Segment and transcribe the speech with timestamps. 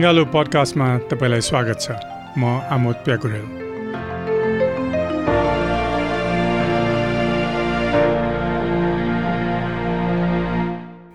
[0.00, 1.92] अङ्गालो पडकास्टमा तपाईँलाई स्वागत छ।
[2.40, 2.42] म
[2.72, 3.44] आमोद प्याकुरेल।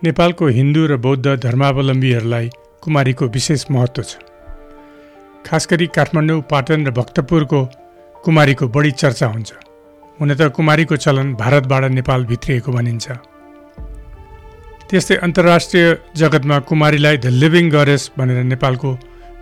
[0.06, 2.46] नेपालको हिन्दू र बौद्ध धर्मावलम्बीहरूलाई
[2.82, 4.22] कुमारीको विशेष महत्त्व छ।
[5.42, 7.60] खास गरी काठमाडौँ पाटन र भक्तपुरको
[8.24, 9.50] कुमारीको बढी चर्चा हुन्छ।
[10.20, 13.06] हुन त कुमारीको चलन भारतबाट नेपाल भित्रिएको भनिन्छ।
[14.90, 15.86] त्यस्तै अन्तर्राष्ट्रिय
[16.16, 18.90] जगतमा कुमारीलाई द लिभिङ गरेस भनेर नेपालको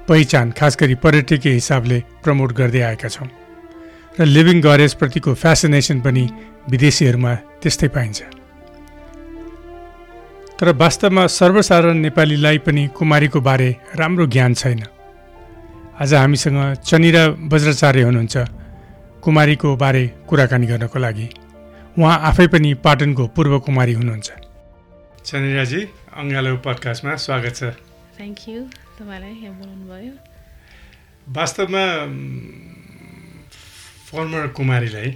[0.09, 3.29] पहिचान खास गरी पर्यटकीय हिसाबले प्रमोट गर्दै आएका छौँ।
[4.19, 6.25] र लिभिङ गरेसप्रतिको फेसिनेसन पनि
[6.71, 8.21] विदेशीहरूमा त्यस्तै पाइन्छ।
[10.57, 13.69] तर वास्तवमा सर्वसाधारण नेपालीलाई पनि कुमारीको बारे
[14.01, 14.81] राम्रो ज्ञान छैन।
[16.01, 16.59] आज हामीसँग
[16.89, 18.37] चनिरा वज्राचार्य हुनुहुन्छ।
[19.21, 21.29] कुमारीको बारे कुराकानी गर्नको लागि।
[21.99, 24.31] उहाँ आफै पनि पाटनको पूर्व कुमारी हुनुहुन्छ।
[25.25, 25.81] चनिराजी
[26.21, 27.63] अङ्गालो पडकास्टमा स्वागत छ।
[28.17, 28.61] थ्याङ्क यू
[29.01, 30.13] तपाईँलाई यहाँ बोलाउनु भयो
[31.33, 31.85] वास्तवमा
[34.09, 35.09] फर्मर कुमारीलाई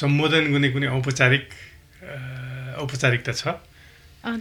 [0.00, 1.44] सम्बोधन गर्ने कुनै औपचारिक
[2.84, 3.42] औपचारिकता छ?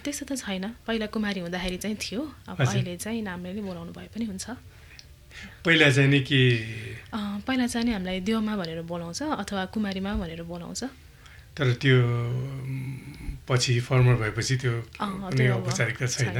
[0.03, 2.21] त्यस्तो त छैन। पहिला कुमारी हुँदाखेरि चाहिँ थियो।
[2.52, 4.45] अब अहिले चाहिँ नामले नै बोलाउनु भए पनि हुन्छ।
[5.63, 6.39] पहिला चाहिँ नि कि
[7.47, 10.83] पहिला चाहिँ नि हामीलाई देवमा भनेर बोलाउँछ अथवा कुमारीमा भनेर बोलाउँछ।
[11.55, 11.97] तर त्यो
[13.50, 14.73] पछि फर्मर भएपछि त्यो
[15.58, 16.38] औपचारिकता छैन।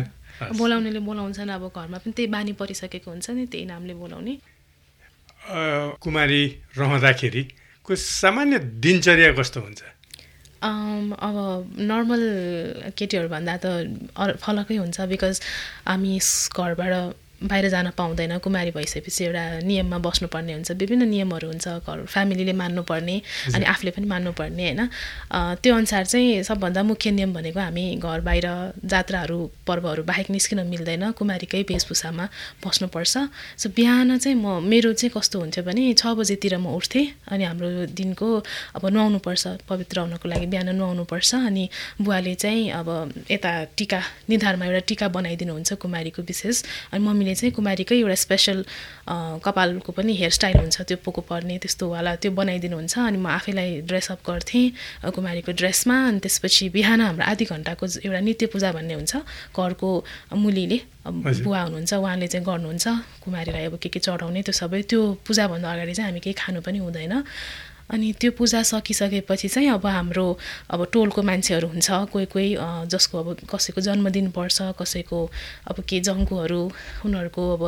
[0.56, 4.34] बोलाउनेले बोलाउँछन् अब घरमा पनि त्यही बानी परिसकेको हुन्छ नि त्यही नामले बोलाउने।
[6.00, 6.42] कुमारी
[6.78, 9.82] रहँदाखेरिको सामान्य दिनचर्या कस्तो हुन्छ?
[10.62, 11.36] अब
[11.80, 12.24] नर्मल
[12.98, 13.66] केटीहरूभन्दा त
[14.44, 15.36] फलकै हुन्छ बिकज
[15.88, 16.14] हामी
[16.54, 16.94] घरबाट
[17.44, 23.16] बाहिर जान पाउँदैन कुमारी भइसकेपछि एउटा नियममा बस्नुपर्ने हुन्छ विभिन्न नियमहरू हुन्छ घर फ्यामिलीले मान्नुपर्ने
[23.56, 24.82] अनि आफूले पनि मान्नुपर्ने होइन?
[25.64, 28.48] त्यो अनुसार चाहिँ सबभन्दा मुख्य नियम भनेको हामी घर बाहिर
[28.86, 32.26] जात्राहरू पर्वहरू बाहेक निस्किन मिल्दैन कुमारीकै वेशभूषामा
[32.66, 33.16] बस्नुपर्छ।
[33.56, 37.70] सो बिहान चाहिँ म मेरो चाहिँ कस्तो हुन्थ्यो भने छ बजीतिर म उठ्थेँ अनि हाम्रो
[37.96, 38.28] दिनको
[38.76, 41.70] अब नुहाउनुपर्छ पवित्र हुनको लागि बिहान नुहाउनुपर्छ अनि
[42.04, 42.88] बुवाले चाहिँ अब
[43.32, 46.64] यता टिका निधारमा एउटा टिका बनाइदिनुहुन्छ कुमारीको विशेष
[46.94, 48.58] अनि मम्मीले हामीले चाहिँ कुमारीकै एउटा स्पेसल
[49.46, 54.66] कपालको पनि हेयरस्टाइल हुन्छ। त्यो पोको पर्ने त्यस्तोवाला त्यो बनाइदिनुहुन्छ। अनि म आफैलाई ड्रेसअप गर्थेँ
[55.14, 59.14] कुमारीको ड्रेसमा अनि त्यसपछि बिहान हाम्रो आधी घन्टाको एउटा नित्य पूजा भन्ने हुन्छ।
[59.54, 59.90] घरको
[60.34, 62.86] मुलीले बुवा हुनुहुन्छ उहाँले चाहिँ गर्नुहुन्छ।
[63.24, 66.78] कुमारीलाई अब के के चढाउने त्यो सबै। त्यो पूजाभन्दा अगाडि चाहिँ हामी केही खानु पनि
[66.82, 67.14] हुँदैन।
[67.92, 70.28] अनि त्यो पूजा सकिसकेपछि चाहिँ अब हाम्रो
[70.72, 72.50] अब टोलको मान्छेहरू हुन्छ कोही कोही
[72.88, 75.20] जसको अब कसैको जन्मदिन पर्छ कसैको
[75.70, 76.62] अब के जङ्कुहरू
[77.06, 77.66] उनीहरूको अब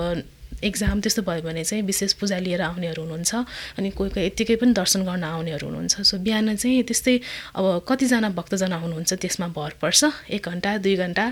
[0.63, 3.33] एक्जाम त्यस्तो भयो भने चाहिँ विशेष पूजा लिएर आउनेहरू हुनुहुन्छ।
[3.79, 7.15] अनि कोही कोही यत्तिकै पनि दर्शन गर्न आउनेहरू हुनुहुन्छ। सो बिहान चाहिँ त्यस्तै
[7.57, 11.25] अब कतिजना भक्तजना हुनुहुन्छ त्यसमा भर पर्छ। एक घन्टा दुई घन्टा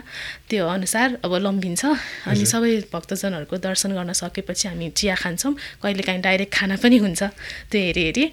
[0.50, 1.84] त्यो अनुसार अब लम्बिन्छ।
[2.26, 7.22] अनि सबै भक्तजनहरूको दर्शन गर्न सकेपछि हामी चिया खान्छौँ। कहिलेकाहीँ डाइरेक्ट खाना पनि हुन्छ।
[7.70, 8.26] त्यो हेरी हेरी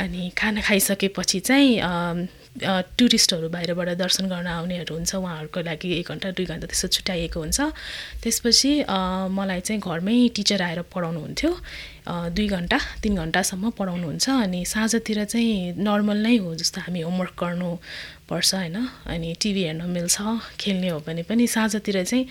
[0.00, 2.28] अनि खाना खाइसकेपछि चाहिँ
[2.98, 7.60] टुरिस्टहरू बाहिरबाट दर्शन गर्न आउनेहरू हुन्छ। उहाँहरूको लागि एक घन्टा दुई घन्टा त्यस्तो छुट्याइएको हुन्छ।
[8.22, 8.70] त्यसपछि
[9.30, 11.50] मलाई चाहिँ घरमै टिचर आएर पढाउनुहुन्थ्यो।
[12.34, 17.70] दुई घन्टा तिन घन्टासम्म पढाउनुहुन्छ। अनि साँझतिर चाहिँ नर्मल नै हो जस्तो हामी होमवर्क गर्नु
[18.26, 18.76] पर्छ होइन?
[19.06, 20.16] अनि टिभी हेर्न मिल्छ
[20.58, 22.24] खेल्ने हो भने पनि साँझतिर चाहिँ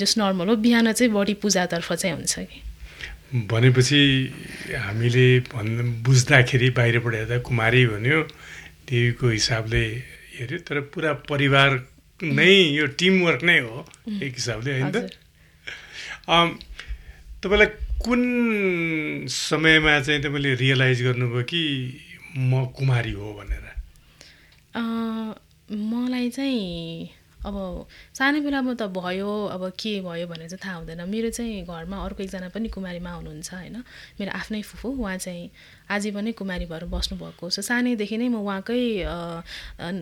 [0.00, 2.62] जस्ट नर्मल हो। बिहान चाहिँ बढी पूजातर्फ चाहिँ हुन्छ कि।
[3.30, 4.02] भनेपछि
[4.74, 8.18] हामीले भन् बुझ्दाखेरि बाहिरबाट हेर्दा कुमारी भन्यो
[8.90, 9.84] देवीको हिसाबले
[10.34, 11.70] हेऱ्यो तर पुरा परिवार
[12.20, 13.86] नै यो टिमवर्क नै हो
[14.22, 14.90] एक हिसाबले होइन?
[14.90, 14.98] त
[17.42, 17.70] तपाईँलाई
[18.02, 18.20] कुन
[19.30, 21.62] समयमा चाहिँ तपाईँले रियलाइज गर्नुभयो कि
[22.36, 23.64] म कुमारी हो भनेर?
[25.70, 31.30] मलाई चाहिँ अब सानो बेलामा त भयो अब के भयो भनेर चाहिँ थाहा हुँदैन। मेरो
[31.30, 33.76] चाहिँ घरमा अर्को एकजना पनि कुमारीमा हुनुहुन्छ होइन?
[34.20, 35.50] मेरो आफ्नै फुफू उहाँ चाहिँ
[35.90, 38.80] आजीवन कुमारी भएर बस्नुभएको सो सानैदेखि नै म उहाँकै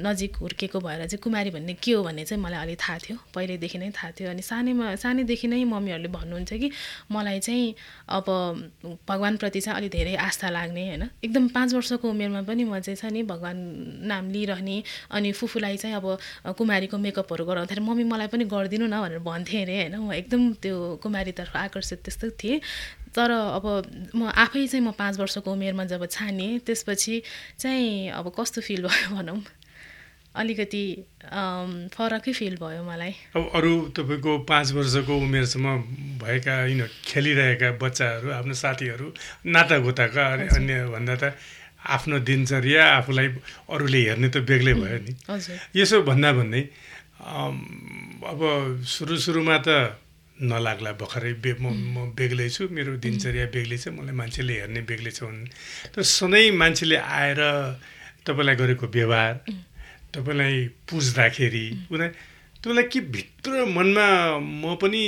[0.04, 3.78] नजिक हुर्केको भएर चाहिँ कुमारी भन्ने के हो भन्ने चाहिँ मलाई अलिक थाहा थियो। पहिल्यैदेखि
[3.78, 6.70] नै थाहा थियो। अनि सानैमा सानैदेखि नै मम्मीहरूले भन्नुहुन्छ कि
[7.10, 7.74] मलाई चाहिँ
[8.08, 8.26] अब
[9.08, 13.04] भगवान्प्रति चाहिँ अलिक धेरै आस्था लाग्ने होइन। एकदम पाँच वर्षको उमेरमा पनि म चाहिँ छ
[13.12, 13.60] नि भगवान्
[14.04, 14.76] नाम लिइरहने
[15.10, 16.06] अनि फुफूलाई चाहिँ अब
[16.58, 20.76] कुमारीको मेकअपहरू गराउँदाखेरि मम्मी मलाई पनि गरिदिनु न भनेर भन्थेँ अरे होइन। म एकदम त्यो
[21.02, 22.60] कुमारीतर्फ आकर्षित त्यस्तो थिएँ।
[23.14, 23.64] तर अब
[24.14, 27.22] म आफै चाहिँ म पाँच वर्षको उमेरमा जब छानेँ त्यसपछि
[27.58, 29.40] चाहिँ अब कस्तो फिल भयो भनौँ?
[30.38, 30.84] अलिकति
[31.94, 35.66] फरकै फिल भयो मलाई। अब अरू तपाईँको पाँच वर्षको उमेरसम्म
[36.22, 39.06] भएका यिन खेलिरहेका बच्चाहरू आफ्नो साथीहरू
[39.50, 40.24] नातागोताका
[40.54, 41.34] अन्य भन्दा त
[41.78, 43.28] आफ्नो दिनचर्या आफूलाई
[43.72, 45.12] अरूले हेर्ने त बेग्लै भयो नि।
[45.74, 46.62] यसो भन्दा भन्दै
[47.18, 48.40] अब
[48.86, 49.68] सुरु सुरुमा त
[50.40, 55.10] नलाग्ला भर्खरै बे म म बेग्लै छु मेरो दिनचर्या बेग्लै छ मलाई मान्छेले हेर्ने बेग्लै
[55.10, 55.50] छ भने
[55.94, 57.40] तर सधैँ मान्छेले आएर
[58.26, 59.34] तपाईँलाई गरेको व्यवहार
[60.14, 60.56] तपाईँलाई
[60.88, 62.14] पुज्दाखेरि उनीहरू
[62.62, 64.06] तपाईँलाई के भित्र मनमा
[64.38, 65.02] म पनि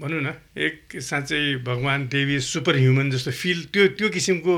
[0.00, 4.54] भनौँ न एक साँच्चै भगवान् देवी सुपर ह्युमन जस्तो फिल त्यो त्यो किसिमको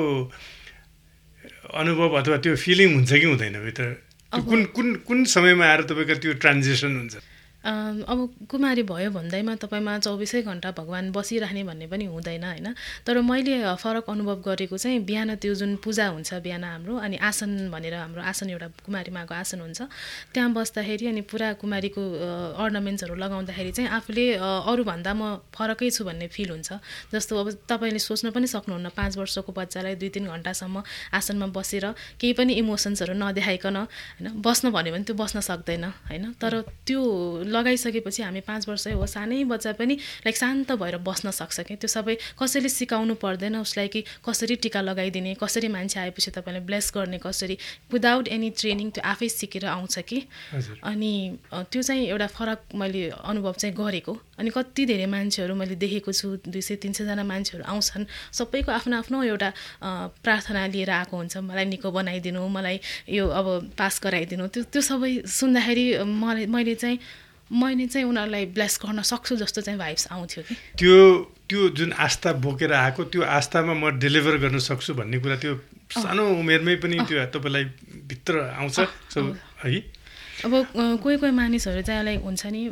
[1.81, 3.85] अनुभव अथवा त्यो फिलिङ हुन्छ कि हुँदैन भित्र?
[4.33, 7.15] कुन कुन कुन समयमा आएर तपाईँको त्यो ट्रान्जेक्सन हुन्छ?
[7.61, 8.19] अब
[8.49, 12.69] कुमारी भयो भन्दैमा तपाईँमा चौबिसै घन्टा भगवान् बसिराख्ने भन्ने पनि हुँदैन होइन?
[13.05, 17.69] तर मैले फरक अनुभव गरेको चाहिँ बिहान त्यो जुन पूजा हुन्छ बिहान हाम्रो अनि आसन
[17.69, 19.81] भनेर हाम्रो आसन एउटा कुमारी माको आसन हुन्छ
[20.33, 22.03] त्यहाँ बस्दाखेरि अनि पुरा कुमारीको
[22.65, 25.23] अर्नामेन्ट्सहरू लगाउँदाखेरि चाहिँ आफूले अरूभन्दा म
[25.53, 26.73] फरकै छु भन्ने फिल हुन्छ।
[27.13, 30.81] जस्तो अब तपाईँले सोच्न पनि सक्नुहुन्न पाँच वर्षको बच्चालाई दुई तिन घन्टासम्म
[31.13, 31.85] आसनमा बसेर
[32.17, 34.27] केही पनि इमोसन्सहरू नदेखाइकन होइन?
[34.41, 36.25] बस्न भन्यो भने त्यो बस्न सक्दैन होइन?
[36.41, 37.01] तर त्यो
[37.51, 39.95] लगाइसकेपछि हामी पाँच वर्षै हो सानै बच्चा पनि
[40.25, 41.77] लाइक शान्त भएर बस्न सक्छ कि?
[41.77, 46.93] त्यो सबै कसैले सिकाउनु पर्दैन उसलाई कि कसरी टिका लगाइदिने कसरी मान्छे आएपछि तपाईँले ब्लेस
[46.95, 47.59] गर्ने कसरी
[47.93, 50.19] विदाउट एनी ट्रेनिङ त्यो आफै सिकेर आउँछ कि?
[50.83, 51.13] अनि
[51.53, 56.29] त्यो चाहिँ एउटा फरक मैले अनुभव चाहिँ गरेको। अनि कति धेरै मान्छेहरू मैले देखेको छु
[56.49, 59.51] दुई सय तिन सयजना मान्छेहरू आउँछन् सबैको आफ्नो आफ्नो एउटा
[60.25, 63.47] प्रार्थना लिएर आएको हुन्छ। मलाई निको बनाइदिनु मलाई यो अब
[63.77, 66.99] पास गराइदिनु। त्यो त्यो सबै सुन्दाखेरि मलाई मैले चाहिँ
[67.51, 70.97] मैले चाहिँ उनीहरूलाई ब्लेस गर्न सक्छु जस्तो चाहिँ भाइब्स आउँथ्यो कि। त्यो
[71.51, 75.55] त्यो जुन आस्था बोकेर आएको त्यो आस्थामा म डेलिभर गर्न सक्छु भन्ने कुरा त्यो
[75.91, 77.65] सानो उमेरमै पनि त्यो तपाईँलाई
[78.07, 78.79] भित्र आउँछ।
[79.67, 79.81] है?
[80.41, 80.53] अब
[81.03, 82.63] कोही कोही मानिसहरू चाहिँ लाइक हुन्छ नि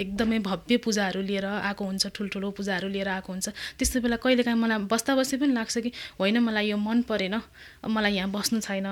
[0.00, 4.78] एकदमै भव्य पूजाहरू लिएर आएको हुन्छ ठुल्ठुलो पूजाहरू लिएर आएको हुन्छ। त्यस्तो बेला कहिलेकाहीँ मलाई
[4.88, 7.36] बस्दा बस्दै पनि लाग्छ कि होइन मलाई यो मन परेन
[7.84, 8.88] मलाई यहाँ बस्नु छैन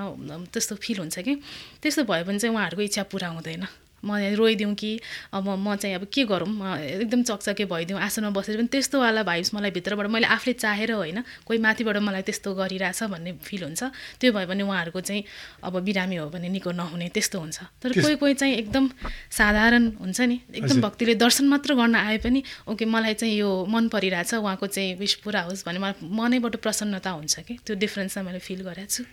[0.53, 1.33] त्यस्तो फिल हुन्छ कि।
[1.81, 3.65] त्यस्तो भयो भने चाहिँ उहाँहरूको इच्छा पुरा हुँदैन।
[4.03, 4.91] म रोइदिउँ कि
[5.33, 6.49] अब म चाहिँ अब के गरौँ?
[6.79, 11.59] एकदम चकचके भइदिउँ आसनमा बसेर पनि त्यस्तोवाला भाइब्स मलाई भित्रबाट मैले आफूले चाहेर होइन कोही
[11.59, 13.83] माथिबाट मलाई त्यस्तो गरिरहेछ भन्ने फिल हुन्छ।
[14.19, 15.23] त्यो भयो भने उहाँहरूको चाहिँ
[15.63, 18.89] अब बिरामी हो भने निको नहुने त्यस्तो हुन्छ। तर कोही कोही चाहिँ एकदम
[19.31, 23.87] साधारण हुन्छ नि एकदम भक्तिले दर्शन मात्र गर्न आए पनि ओके मलाई चाहिँ यो मन
[23.89, 27.53] परिरहेछ उहाँको चाहिँ विष पुरा होस् भने मलाई मनैबाट प्रसन्नता हुन्छ कि?
[27.65, 29.03] त्यो डिफ्रेन्स चाहिँ मैले फिल गरेको छु।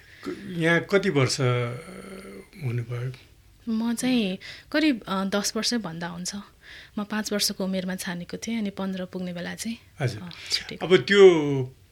[0.62, 3.10] यहाँ कति वर्ष हुनुभयो?
[3.68, 4.38] म चाहिँ
[4.72, 6.34] करिब दस वर्षभन्दा हुन्छ।
[6.98, 11.22] म पाँच वर्षको उमेरमा छानेको थिएँ अनि पन्ध्र पुग्ने बेला चाहिँ हजुर। अब त्यो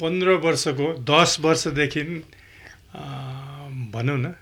[0.01, 2.03] पन्ध्र वर्षको दस वर्षदेखि
[3.95, 4.35] भनौँ न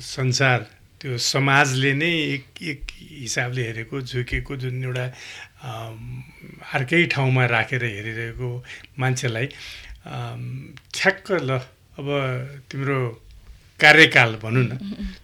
[0.00, 0.58] संसार
[1.00, 2.80] त्यो समाजले नै एक एक
[3.22, 5.06] हिसाबले हेरेको झुकेको जुन एउटा
[6.74, 8.48] अर्कै ठाउँमा राखेर हेरिरहेको
[8.98, 9.46] मान्छेलाई
[10.04, 11.50] ठ्याक्क ल
[11.98, 12.08] अब
[12.70, 12.98] तिम्रो
[13.80, 14.72] कार्यकाल भनौँ न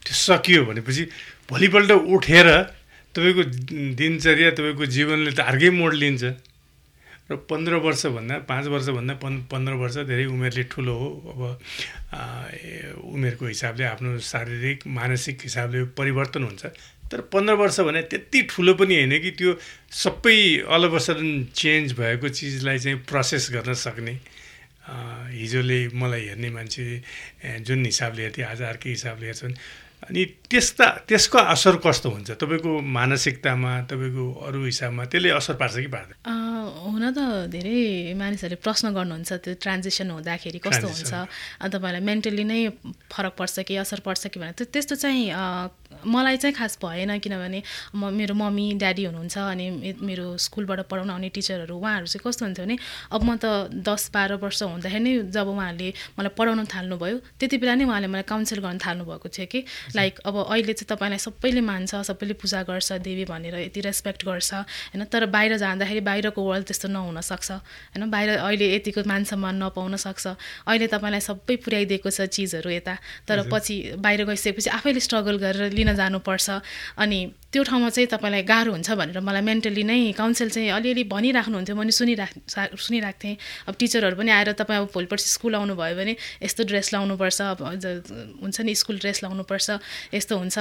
[0.05, 1.05] त्यो सकियो भनेपछि
[1.49, 2.49] भोलिपल्ट उठेर
[3.15, 3.43] तपाईँको
[3.95, 6.25] दिनचर्या तपाईँको जीवनले त अर्कै मोड लिन्छ।
[7.25, 11.41] र पन्ध्र वर्षभन्दा पाँच वर्षभन्दा पन् पन्ध्र वर्ष धेरै उमेरले ठुलो हो। अब
[13.01, 16.65] उमेरको हिसाबले आफ्नो शारीरिक मानसिक हिसाबले परिवर्तन हुन्छ।
[17.09, 19.57] तर पन्ध्र वर्ष भने त्यति ठुलो पनि होइन कि त्यो
[19.89, 24.15] सबै अल चेन्ज भएको चिजलाई चाहिँ प्रोसेस गर्न सक्ने।
[24.85, 26.85] हिजोले मलाई हेर्ने मान्छे
[27.65, 29.55] जुन हिसाबले हेर्थ्यो आज अर्कै हिसाबले हेर्छन्।
[30.05, 32.31] अनि त्यस्ता त्यसको असर कस्तो हुन्छ?
[32.41, 36.17] तपाईँको मानसिकतामा तपाईँको अरू हिसाबमा त्यसले असर पार्छ कि पार्दैन?
[36.85, 37.19] हुन त
[37.51, 41.13] धेरै मानिसहरूले प्रश्न गर्नुहुन्छ त्यो ट्रान्जेक्सन हुँदाखेरि कस्तो हुन्छ?
[41.75, 42.61] तपाईँलाई मेन्टली नै
[43.11, 44.69] फरक पर्छ कि असर पर्छ कि भनेर?
[44.69, 45.33] त्यस्तो चाहिँ
[46.05, 47.61] मलाई चाहिँ खास भएन किनभने
[47.97, 49.67] म मेरो मम्मी ड्याडी हुनुहुन्छ अनि
[50.05, 52.77] मेरो स्कुलबाट पढाउन आउने टिचरहरू उहाँहरू चाहिँ कस्तो हुन्थ्यो भने
[53.15, 57.75] अब म त दस बाह्र वर्ष हुँदाखेरि नै जब उहाँहरूले मलाई पढाउन थाल्नुभयो त्यति बेला
[57.81, 59.61] नै उहाँले मलाई काउन्सिल गर्न थाल्नुभएको थियो कि।
[59.95, 64.53] लाइक अब अहिले चाहिँ तपाईँलाई सबैले मान्छ सबैले पूजा गर्छ देवी भनेर यति रेस्पेक्ट गर्छ
[64.55, 65.05] होइन?
[65.05, 68.11] तर बाहिर जाँदाखेरि बाहिरको वर्ल्ड त्यस्तो नहुनसक्छ होइन?
[68.11, 70.27] बाहिर अहिले यतिको मान सम्मान नपाउन सक्छ।
[70.67, 72.95] अहिले तपाईँलाई सबै पुर्याइदिएको छ चिजहरू यता।
[73.29, 76.51] तर पछि बाहिर गइसकेपछि आफैले स्ट्रगल गरेर लिन जानुपर्छ।
[76.99, 77.21] अनि
[77.55, 81.95] त्यो ठाउँमा चाहिँ तपाईँलाई गाह्रो हुन्छ भनेर मलाई मेन्टली नै काउन्सिल चाहिँ अलिअलि भनिराख्नुहुन्थ्यो। मैले
[81.95, 83.37] सुनिराख सुनिरहेको थिएँ
[83.71, 87.59] अब टिचरहरू पनि आएर तपाईँ अब भोलिपर्सि स्कुल आउनुभयो भने यस्तो ड्रेस लाउनुपर्छ अब
[88.43, 89.69] हुन्छ नि स्कुल ड्रेस लाउनुपर्छ
[90.15, 90.57] यस्तो हुन्छ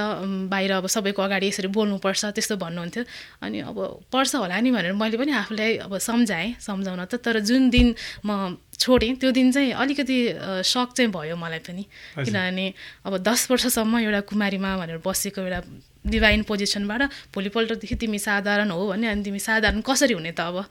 [0.54, 3.02] बाहिर अब सबैको अगाडि यसरी बोल्नुपर्छ त्यस्तो भन्नुहुन्थ्यो।
[3.42, 3.78] अनि अब
[4.12, 8.56] पर्छ होला नि भनेर मैले पनि आफूलाई अब सम्झाएँ सम्झाउन त तर जुन दिन म
[8.78, 10.18] छोडेँ त्यो दिन चाहिँ अलिकति
[10.62, 11.82] सक चाहिँ भयो मलाई पनि।
[12.22, 12.66] किनभने
[13.06, 15.60] अब दस वर्षसम्म एउटा कुमारीमा भनेर बसेको एउटा
[16.04, 17.02] डिभाइन पोजिसनबाट
[17.34, 20.64] भोलिपल्टदेखि तिमी साधारण हो भने अनि तिमी साधारण कसरी हुने त अब?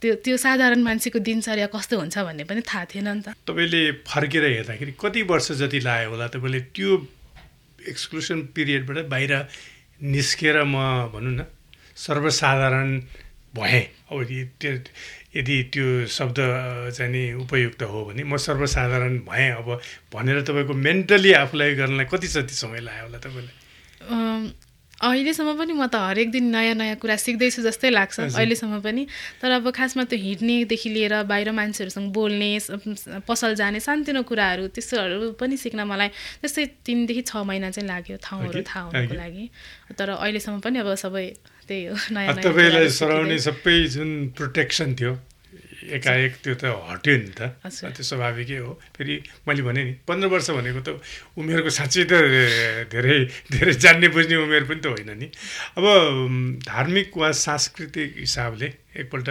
[0.00, 4.44] त्यो त्यो साधारण मान्छेको दिनचर्या कस्तो हुन्छ भन्ने पनि थाहा थिएन नि त। तपाईँले फर्केर
[4.44, 6.90] हेर्दाखेरि कति वर्ष जति लाग्यो होला तपाईँले त्यो
[7.88, 9.32] एक्सक्लुसन पिरियडबाट बाहिर
[10.14, 10.76] निस्केर म
[11.10, 11.44] भनौँ न
[11.96, 12.88] सर्वसाधारण
[13.56, 14.22] भएँ। अब
[14.60, 14.72] त्यो
[15.36, 16.38] यदि त्यो शब्द
[16.96, 19.68] चाहिँ नि उपयुक्त हो भने म सर्वसाधारण भएँ अब
[20.12, 23.56] भनेर तपाईँको मेन्टली आफूलाई गर्नलाई कति जति समय लाग्यो होला तपाईँलाई?
[24.96, 29.06] अहिलेसम्म पनि म त हरेक दिन नयाँ नयाँ कुरा सिक्दैछु जस्तै लाग्छ अहिलेसम्म पनि।
[29.42, 32.50] तर अब खासमा त्यो हिँड्नेदेखि लिएर बाहिर मान्छेहरूसँग बोल्ने
[33.28, 36.08] पसल जाने सानोतिनो कुराहरू त्यस्तोहरू पनि सिक्न मलाई
[36.40, 39.44] त्यस्तै तिनदेखि छ महिना चाहिँ लाग्यो ठाउँहरू थाहा हुनुको लागि।
[39.92, 41.26] तर अहिलेसम्म पनि अब सबै
[41.68, 45.12] त्यही हो नयाँ तपाईँलाई सराउने सबै जुन प्रोटेक्सन थियो
[45.86, 49.14] एकाएक त्यो त हट्यो नि त। त्यो स्वाभाविकै हो। फेरि
[49.46, 50.88] मैले भने नि पन्ध्र वर्ष भनेको त
[51.38, 52.12] उमेरको साँच्चै त
[52.90, 53.16] धेरै
[53.54, 55.28] धेरै जान्ने बुझ्ने उमेर पनि त होइन नि।
[55.78, 55.84] अब
[56.66, 58.68] धार्मिक वा सांस्कृतिक हिसाबले
[59.00, 59.28] एकपल्ट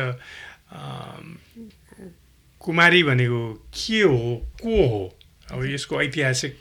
[2.62, 3.42] कुमारी भनेको
[3.74, 4.22] के हो
[4.62, 5.04] को हो?
[5.52, 6.54] अब यसको ऐतिहासिक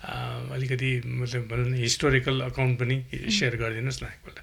[0.00, 4.38] अलिकति मतलब भनौँ न हिस्टोरिकल अकाउन्ट पनि सेयर गरिदिनुहोस् न एकपल्ट।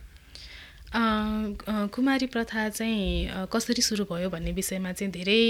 [0.95, 5.41] कुमारी प्रथा चाहिँ कसरी सुरु भयो भन्ने विषयमा चाहिँ धेरै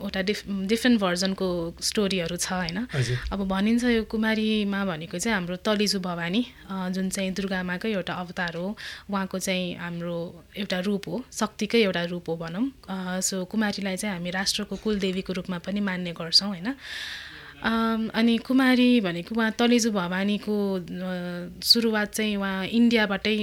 [0.00, 1.48] वटा डिफ डिफ्रेन्ट भर्जनको
[1.80, 2.78] स्टोरीहरू छ होइन?
[3.32, 8.66] अब भनिन्छ यो कुमारीमा भनेको चाहिँ हाम्रो तलिजु भवानी जुन चाहिँ दुर्गामाकै एउटा अवतार हो
[9.10, 10.18] उहाँको चाहिँ हाम्रो
[10.56, 15.58] एउटा रूप हो शक्तिकै एउटा रूप हो भनौँ। सो कुमारीलाई चाहिँ हामी राष्ट्रको कुलदेवीको रूपमा
[15.58, 16.74] पनि मान्ने गर्छौँ होइन?
[17.64, 20.54] अनि कुमारी भनेको उहाँ तलेजु भवानीको
[21.64, 23.34] सुरुवात चाहिँ उहाँ इन्डियाबाटै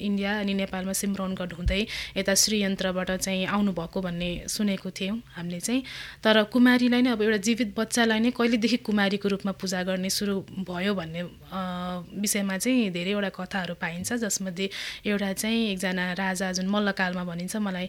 [0.00, 1.80] इन्डिया अनि नेपालमा सिमरौनगढ हुँदै
[2.16, 5.82] यता श्रीयन्त्रबाट चाहिँ आउनुभएको भन्ने सुनेको थियौँ हामीले चाहिँ।
[6.24, 10.94] तर कुमारीलाई नै अब एउटा जीवित बच्चालाई नै कहिलेदेखि कुमारीको रूपमा पूजा गर्ने सुरु भयो
[10.96, 11.22] भन्ने
[12.16, 14.70] विषयमा चाहिँ धेरैवटा कथाहरू पाइन्छ जसमध्ये
[15.04, 17.88] एउटा चाहिँ एकजना राजा जुन मल्लकालमा भनिन्छ मलाई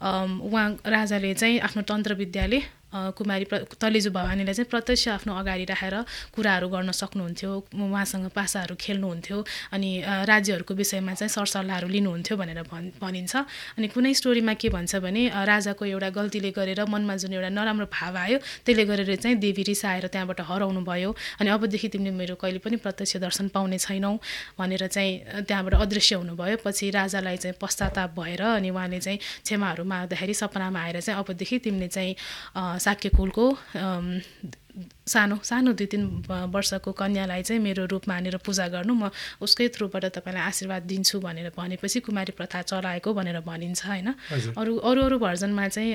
[0.00, 5.94] उहाँ राजाले चाहिँ आफ्नो तन्त्र विद्याले कुमारी प्र तलेजु भवानीलाई चाहिँ प्रत्यक्ष आफ्नो अगाडि राखेर
[6.34, 9.38] कुराहरू गर्न सक्नुहुन्थ्यो उहाँसँग पासाहरू खेल्नुहुन्थ्यो
[9.72, 9.90] अनि
[10.26, 13.34] राज्यहरूको विषयमा चाहिँ सरसल्लाहहरू लिनुहुन्थ्यो भनेर भन् भनिन्छ।
[13.78, 18.16] अनि कुनै स्टोरीमा के भन्छ भने राजाको एउटा गल्तीले गरेर मनमा जुन एउटा नराम्रो भाव
[18.16, 22.76] आयो त्यसले गरेर चाहिँ देवी रिसाएर त्यहाँबाट हराउनु भयो। अनि अबदेखि तिमीले मेरो कहिले पनि
[22.82, 24.12] प्रत्यक्ष दर्शन पाउने छैनौ
[24.58, 30.34] भनेर चाहिँ त्यहाँबाट अदृश्य हुनुभयो। पछि राजालाई चाहिँ पश्चाताप भएर अनि उहाँले चाहिँ क्षमाहरू माग्दाखेरि
[30.34, 32.14] सपनामा आएर चाहिँ अबदेखि तिमीले चाहिँ
[32.80, 33.44] साक्य कुलको
[35.06, 36.02] सानो सानो दुई तिन
[36.54, 39.10] वर्षको कन्यालाई चाहिँ मेरो रूप मानेर पूजा गर्नु म
[39.42, 44.08] उसकै थ्रुबाट तपाईँलाई आशीर्वाद दिन्छु भनेर भनेपछि कुमारी प्रथा चलाएको भनेर भनिन्छ होइन?
[44.54, 45.90] अरू अरू अरू भर्जनमा चाहिँ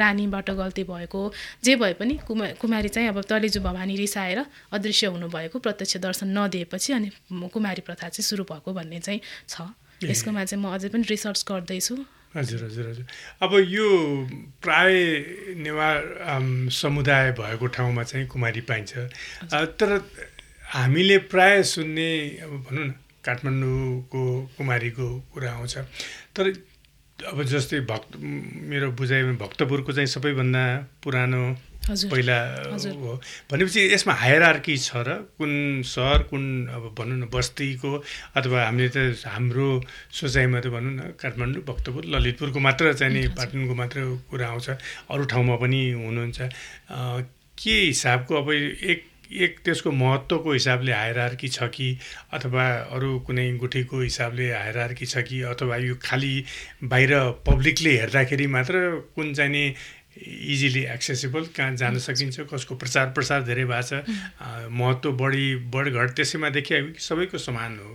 [0.00, 1.20] रानीबाट गल्ती भएको
[1.64, 6.92] जे भए पनि कुमा कुमारी चाहिँ अब तलेजु भवानी रिसाएर अदृश्य हुनुभएको प्रत्यक्ष दर्शन नदिएपछि
[6.92, 7.08] अनि
[7.52, 9.68] कुमारी प्रथा चाहिँ सुरु भएको भन्ने चाहिँ छ।
[10.00, 11.94] यसकोमा चाहिँ म अझै पनि रिसर्च गर्दैछु।
[12.36, 13.06] हजुर हजुर हजुर।
[13.42, 13.88] अब यो
[14.62, 14.94] प्राय
[15.56, 16.00] नेवार
[16.70, 18.92] समुदाय भएको ठाउँमा चाहिँ कुमारी पाइन्छ।
[19.78, 19.90] तर
[20.74, 22.10] हामीले प्राय सुन्ने
[22.42, 22.90] अब भनौँ न
[23.24, 24.22] काठमाडौँको
[24.58, 25.76] कुमारीको कुरा आउँछ।
[26.36, 26.52] तर
[27.18, 30.64] अब जस्तै भक्त मेरो बुझाइमा भक्तपुरको चाहिँ सबैभन्दा
[31.02, 31.42] पुरानो
[31.84, 32.38] पहिला
[32.96, 33.14] हो
[33.52, 37.92] भनेपछि यसमा हायरार्की छ र कुन सहर कुन अब भनौँ न बस्तीको
[38.36, 39.68] अथवा हामीले त हाम्रो
[40.20, 43.98] सोचाइमा त भनौँ न काठमाडौँ भक्तपुर ललितपुरको मात्र चाहिँ नि पाटनको मात्र
[44.30, 44.68] कुरा आउँछ।
[45.12, 46.40] अरू ठाउँमा पनि हुनुहुन्छ।
[47.60, 51.86] के हिसाबको अब एक एक त्यसको महत्त्वको हिसाबले हायरार्की छ कि
[52.32, 52.64] अथवा
[52.96, 56.44] अरू कुनै गुठीको हिसाबले हायरार्की छ कि अथवा यो खालि
[56.84, 57.12] बाहिर
[57.48, 58.74] पब्लिकले हेर्दाखेरि मात्र
[59.16, 59.64] कुन चाहिँ नि
[60.20, 63.92] इजिली एक्सेसिबल कहाँ जान सकिन्छ कसको प्रचार प्रसार धेरै भएको छ।
[64.70, 67.90] महत्त्व बढी बढ घट त्यसैमा देखियो सबैको समान हो।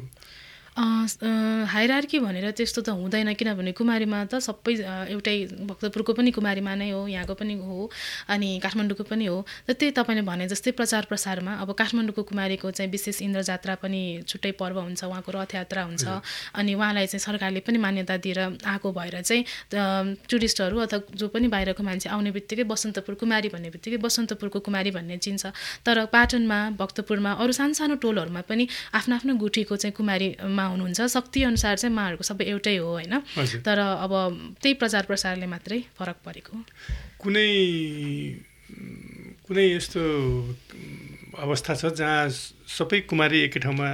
[0.78, 4.74] हाइरार्की भनेर त्यस्तो त हुँदैन किनभने कुमारीमा त सबै
[5.10, 7.90] एउटै भक्तपुरको पनि कुमारीमा नै हो यहाँको पनि हो
[8.30, 12.92] अनि काठमाडौँको पनि हो। र त्यही तपाईँले भने जस्तै प्रचार प्रसारमा अब काठमाडौँको कुमारीको चाहिँ
[12.92, 16.06] विशेष इन्द्र जात्रा पनि छुट्टै पर्व हुन्छ उहाँको रथयात्रा हुन्छ।
[16.56, 19.44] अनि उहाँलाई चाहिँ सरकारले पनि मान्यता दिएर आएको भएर चाहिँ
[20.30, 25.18] टुरिस्टहरू अथवा जो पनि बाहिरको मान्छे आउने बित्तिकै बसन्तपुर कुमारी भन्ने बित्तिकै बसन्तपुरको कुमारी भन्ने
[25.18, 25.46] चिन्छ।
[25.86, 29.94] तर पाटनमा भक्तपुरमा अरू सानो सानो टोलहरूमा पनि आफ्नो आफ्नो गुठीको चाहिँ
[30.60, 33.16] कुमारीमा हुनुहुन्छ शक्ति अनुसार चाहिँ उहाँहरूको सबै एउटै हो होइन?
[33.64, 34.12] तर अब
[34.62, 36.56] त्यही प्रचार प्रसारले मात्रै फरक परेको।
[37.20, 37.52] कुनै
[39.48, 40.02] कुनै यस्तो
[41.40, 42.30] अवस्था छ जहाँ
[42.68, 43.88] सबै कुमारी एकै ठाउँमा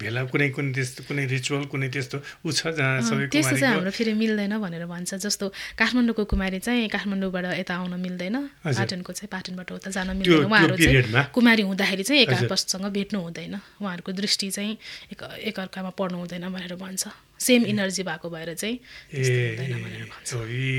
[0.00, 3.92] भेला कुनै कुनै त्यस्तो कुनै रिचुअल कुनै त्यस्तो ऊ छ जहाँ सबै त्यस्तो चाहिँ हाम्रो
[3.92, 9.68] फेरि मिल्दैन भनेर भन्छ। जस्तो काठमाडौँको कुमारी चाहिँ काठमाडौँबाट यता आउन मिल्दैन। पाटनको चाहिँ पाटनबाट
[9.76, 14.74] उता जान मिल्दैन। उहाँहरू चाहिँ कुमारी हुँदाखेरि चाहिँ एक आपससँग भेट्नु हुँदैन। उहाँहरूको दृष्टि चाहिँ
[15.12, 15.20] एक
[15.52, 17.04] एकअर्कामा पर्नु हुँदैन भनेर भन्छ।
[17.40, 18.76] सेम इनर्जी भएको भएर चाहिँ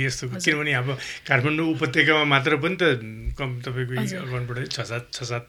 [0.05, 0.87] यस्तो किनभने अब
[1.27, 2.83] काठमाडौँ उपत्यकामा मात्र पनि त
[3.37, 5.45] कम तपाईँको छ सात छ सात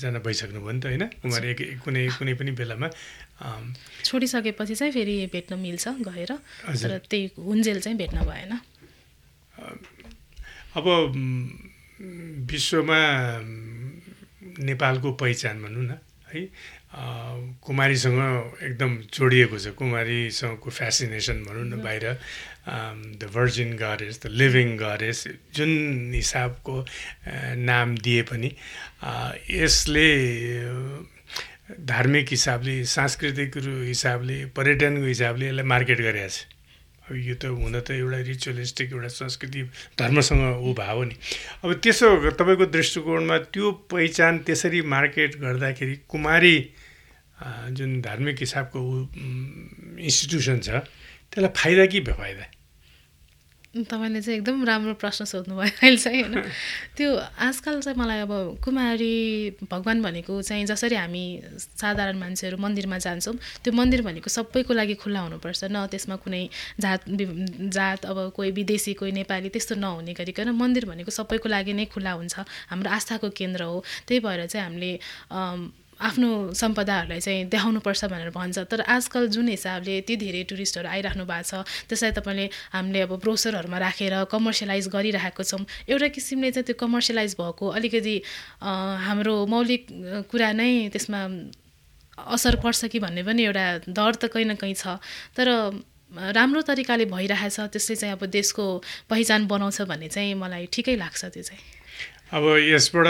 [0.00, 1.04] जना भइसक्नुभयो नि त होइन?
[1.22, 2.88] कुमारी एक कुनै कुनै पनि बेलामा
[4.04, 6.32] छोडिसकेपछि चाहिँ फेरि भेट्न मिल्छ गएर
[6.72, 8.52] तर त्यही हुन्जेल चाहिँ भेट्न भएन।
[10.76, 10.86] अब
[12.50, 13.00] विश्वमा
[14.64, 15.98] नेपालको पहिचान भनौँ न
[16.32, 16.40] है
[17.60, 18.20] कुमारीसँग
[18.62, 22.04] एकदम जोडिएको छ। कुमारीसँगको फेसिनेसन भनौँ न बाहिर।
[22.66, 25.70] The virgin goddess the living goddess जुन
[26.14, 26.84] हिसाबको
[27.62, 28.50] नाम दिए पनि
[29.50, 30.08] यसले
[31.86, 33.56] धार्मिक हिसाबले सांस्कृतिक
[33.86, 36.46] हिसाबले पर्यटनको हिसाबले यसलाई मार्केट गरेको छ।
[37.06, 39.62] अब यो त हुन त एउटा रिचुअलिस्टिक एउटा संस्कृति
[39.98, 41.14] धर्मसँग ऊ भयो नि।
[41.62, 46.56] अब त्यसो तपाईँको दृष्टिकोणमा त्यो पहिचान त्यसरी मार्केट गर्दाखेरि कुमारी
[47.78, 48.80] जुन धार्मिक हिसाबको
[50.02, 50.82] इन्स्टिट्युसन छ
[51.30, 52.44] त्यसलाई फाइदा कि बेफाइदा?
[53.84, 56.42] तपाईँले चाहिँ एकदम राम्रो प्रश्न सोध्नुभयो अहिले चाहिँ होइन?
[56.96, 58.32] त्यो आजकल चाहिँ मलाई अब
[58.64, 59.14] कुमारी
[59.70, 61.24] भगवान् भनेको चाहिँ जसरी हामी
[61.58, 66.48] साधारण मान्छेहरू मन्दिरमा जान्छौँ त्यो मन्दिर भनेको सबैको लागि खुल्ला हुनुपर्छ न त्यसमा कुनै
[66.80, 71.84] जात जात अब कोही विदेशी कोही नेपाली त्यस्तो नहुने गरिकन मन्दिर भनेको सबैको लागि नै
[71.84, 72.34] खुल्ला हुन्छ
[72.70, 74.92] हाम्रो आस्थाको केन्द्र हो। त्यही भएर चाहिँ हामीले
[75.96, 81.48] आफ्नो सम्पदाहरूलाई चाहिँ देखाउनुपर्छ भनेर भन्छ। तर आजकल जुन हिसाबले यति धेरै टुरिस्टहरू आइराख्नु भएको
[81.48, 87.32] छ त्यसलाई तपाईँले हामीले अब ब्रोसरहरूमा राखेर कमर्सियलाइज गरिरहेको छौँ। एउटा किसिमले चाहिँ त्यो कमर्सियलाइज
[87.40, 88.16] भएको अलिकति
[88.60, 89.82] हाम्रो मौलिक
[90.30, 91.20] कुरा नै त्यसमा
[92.16, 95.00] असर पर्छ कि भन्ने पनि एउटा डर त कहीँ न कहीँ छ।
[95.32, 95.48] तर
[96.12, 98.64] राम्रो तरिकाले भइरहेछ त्यसले चाहिँ अब देशको
[99.10, 101.60] पहिचान बनाउँछ भन्ने चाहिँ मलाई ठिकै लाग्छ त्यो चाहिँ।
[102.32, 103.06] अब यसबाट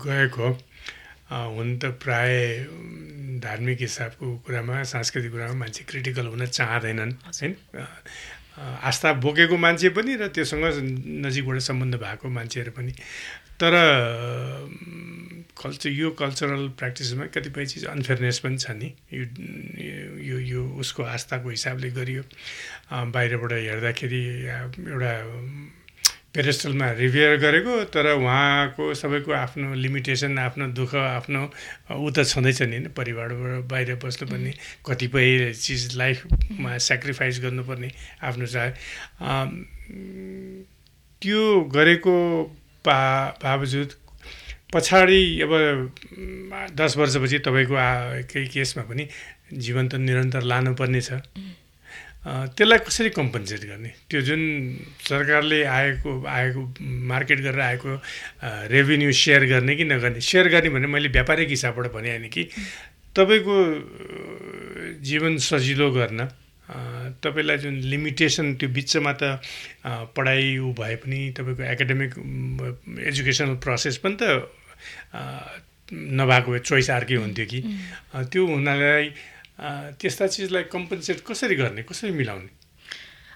[0.00, 0.48] गएको
[1.30, 2.32] हुन त प्राय
[3.40, 7.56] धार्मिक हिसाबको कुरामा सांस्कृतिक कुरामा मान्छे क्रिटिकल हुन चाहँदैनन् होइन
[8.60, 10.64] आस्था बोकेको मान्छे पनि र त्योसँग
[11.24, 12.92] नजिकबाट सम्बन्ध भएको मान्छेहरू पनि।
[13.60, 13.72] तर
[15.56, 21.90] कल्चर यो कल्चरल प्र्याक्टिसमा कतिपय चिज अनफेयरनेस पनि छ नि। यो यो उसको आस्थाको हिसाबले
[21.90, 22.22] गरियो।
[22.92, 25.12] बाहिरबाट हेर्दाखेरि एउटा
[26.34, 31.42] पेरेस्टलमा रिभेयर गरेको तर उहाँको सबैको आफ्नो लिमिटेसन आफ्नो दुःख आफ्नो
[31.98, 34.52] ऊ त छँदैछ नि परिवारबाट बाहिर बस्नुपर्ने
[34.86, 37.90] कतिपय चिज लाइफमा सेक्रिफाइस गर्नुपर्ने
[38.22, 38.70] आफ्नो चाहे।
[41.22, 41.42] त्यो
[41.74, 42.16] गरेको
[42.86, 43.00] बा
[43.42, 43.90] बावजुद
[44.72, 45.52] पछाडि अब
[46.78, 47.74] दस वर्षपछि तपाईँको
[48.30, 49.08] केही केसमा पनि
[49.52, 51.18] जीवन त निरन्तर लानुपर्ने छ।
[52.24, 53.90] त्यसलाई कसरी कम्पन्सेट गर्ने?
[54.10, 54.40] त्यो जुन
[55.08, 56.60] सरकारले आएको आएको
[57.08, 57.90] मार्केट गरेर आएको
[58.68, 60.20] रेभिन्यू सेयर गर्ने कि नगर्ने?
[60.20, 62.44] सेयर गर्ने भने मैले व्यापारिक हिसाबबाट भने होइन कि
[63.16, 63.56] तपाईँको
[65.00, 66.28] जीवन सजिलो गर्न
[67.24, 69.40] तपाईँलाई जुन लिमिटेसन त्यो बिचमा त
[70.12, 72.12] पढाइ ऊ भए पनि तपाईँको एकाडेमिक
[73.08, 74.22] एजुकेसनल प्रोसेस पनि त
[75.90, 77.60] नभएको चोइस अर्कै हुन्थ्यो कि।
[78.30, 79.08] त्यो हुनालाई
[79.60, 82.59] त्यस्ता चिजलाई कम्पन्सेट कसरी गर्ने कसरी मिलाउने?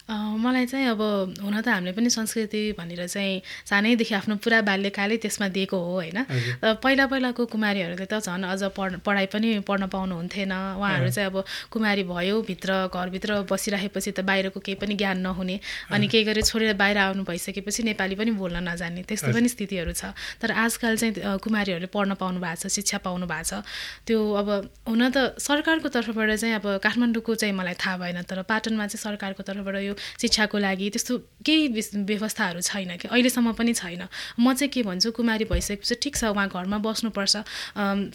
[0.05, 1.01] मलाई चाहिँ अब
[1.41, 6.19] हुन त हामीले पनि संस्कृति भनेर चाहिँ सानैदेखि आफ्नो पुरा बाल्यकालै त्यसमा दिएको हो होइन?
[6.61, 12.03] पहिला पहिलाको कुमारीहरूले त झन् अझ पढ पढाइ पनि पढ्न पाउनुहुन्थेन। उहाँहरू चाहिँ अब कुमारी
[12.05, 15.57] भयो भित्र घरभित्र बसिराखेपछि त बाहिरको केही पनि ज्ञान नहुने
[15.89, 20.13] अनि केही गरी छोडेर बाहिर आउनु भइसकेपछि नेपाली पनि बोल्न नजान्ने त्यस्तो पनि स्थितिहरू छ।
[20.37, 23.65] तर आजकल चाहिँ कुमारीहरूले पढ्न पाउनु भएको छ शिक्षा पाउनु भएको छ।
[24.05, 24.49] त्यो अब
[24.85, 29.43] हुन त सरकारको तर्फबाट चाहिँ अब काठमाडौँको चाहिँ मलाई थाहा भएन तर पाटनमा चाहिँ सरकारको
[29.43, 31.13] तर्फबाट यो शिक्षाको लागि त्यस्तो
[31.45, 31.69] केही
[32.09, 34.09] व्यवस्थाहरू छैन कि अहिलेसम्म पनि छैन।
[34.41, 37.35] म चाहिँ के भन्छु कुमारी भइसकेपछि ठिक छ उहाँ घरमा बस्नुपर्छ।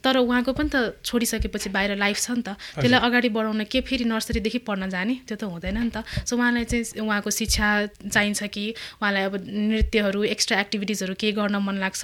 [0.02, 4.06] तर उहाँको पनि त छोडिसकेपछि बाहिर लाइफ छ नि त। त्यसलाई अगाडि बढाउन के फेरि
[4.10, 7.68] नर्सरीदेखि पढ्न जाने त्यो त हुँदैन नि त। सो उहाँलाई चाहिँ उहाँको शिक्षा
[8.10, 8.66] चाहिन्छ कि
[9.02, 12.02] उहाँलाई अब नृत्यहरू एक्स्ट्रा एक्टिभिटिजहरू केही गर्न मन लाग्छ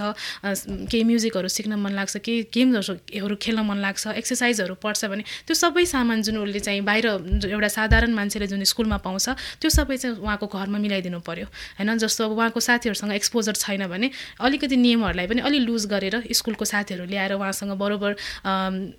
[0.93, 5.85] केही म्युजिकहरू सिक्न मन लाग्छ केही गेम्सहरू खेल्न मन लाग्छ एक्सर्साइजहरू पर्छ भने त्यो सबै
[5.85, 7.05] सामान जुन उसले चाहिँ बाहिर
[7.49, 9.25] एउटा साधारण मान्छेले जुन स्कुलमा पाउँछ
[9.65, 11.49] त्यो सबै चाहिँ उहाँको घरमा मिलाइदिनु पऱ्यो
[11.81, 16.65] होइन जस्तो अब उहाँको साथीहरूसँग एक्सपोजर छैन भने अलिकति नियमहरूलाई पनि अलि लुज गरेर स्कुलको
[16.65, 18.11] साथीहरू ल्याएर उहाँसँग बरोबर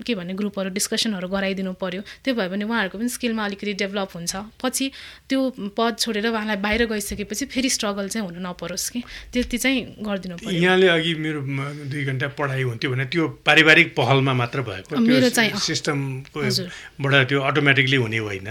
[0.02, 4.34] के भन्ने ग्रुपहरू डिस्कसनहरू गराइदिनु पऱ्यो त्यो भयो भने उहाँहरूको पनि स्किलमा अलिकति डेभलप हुन्छ।
[4.58, 4.90] पछि
[5.30, 5.40] त्यो
[5.78, 9.00] पद छोडेर उहाँलाई बाहिर गइसकेपछि फेरि स्ट्रगल चाहिँ हुनु नपरोस् कि।
[9.32, 11.40] त्यति चाहिँ गरिदिनु पर्यो। यहाँले अघि मेरो
[11.86, 17.96] दुई घन्टा पढाइ हुन्थ्यो भने त्यो पारिवारिक पहलमा मात्र भएको। मेरो चाहिँ सिस्टमकोबाट त्यो अटोमेटिकली
[17.96, 18.48] हुने होइन।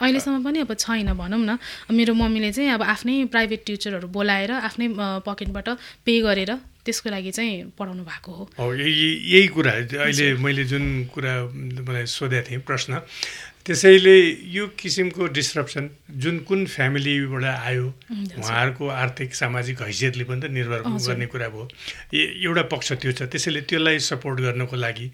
[0.00, 1.58] अहिलेसम्म पनि अब छैन भनौँ न।
[1.90, 4.88] मेरो मम्मीले चाहिँ अब आफ्नै प्राइभेट टिचरहरू बोलाएर आफ्नै
[5.26, 5.68] पकेटबाट
[6.04, 6.52] पे गरेर
[6.84, 11.34] त्यसको लागि चाहिँ पढाउनु भएको हो। यही कुरा। अहिले मैले जुन कुरा
[11.84, 13.00] मलाई सोधेको थिएँ प्रश्न
[13.60, 14.16] त्यसैले
[14.56, 17.86] यो किसिमको डिस्ट्रप्सन जुन कुन फ्यामिलीबाट आयो
[18.40, 21.68] उहाँहरूको आर्थिक सामाजिक हैसियतले पनि त निर्भर गर्ने कुरा भयो।
[22.16, 25.06] एउटा पक्ष त्यो छ। त्यसैले त्यसलाई सपोर्ट गर्नको लागि।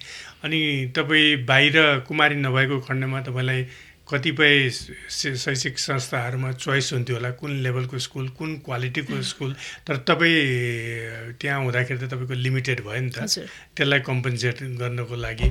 [0.46, 0.60] अनि
[0.94, 3.62] तपाईँ बाहिर कुमारी नभएको खण्डमा तपाईँलाई
[4.08, 9.54] कतिपय शैक्षिक संस्थाहरूमा चोइस हुन्थ्यो होला कुन लेभलको स्कुल कुन क्वालिटीको स्कुल
[9.86, 13.26] तर तपाईँ त्यहाँ हुँदाखेरि त तपाईँको लिमिटेड भयो नि त।
[13.74, 15.48] त्यसलाई कम्पन्सेट गर्नको लागि।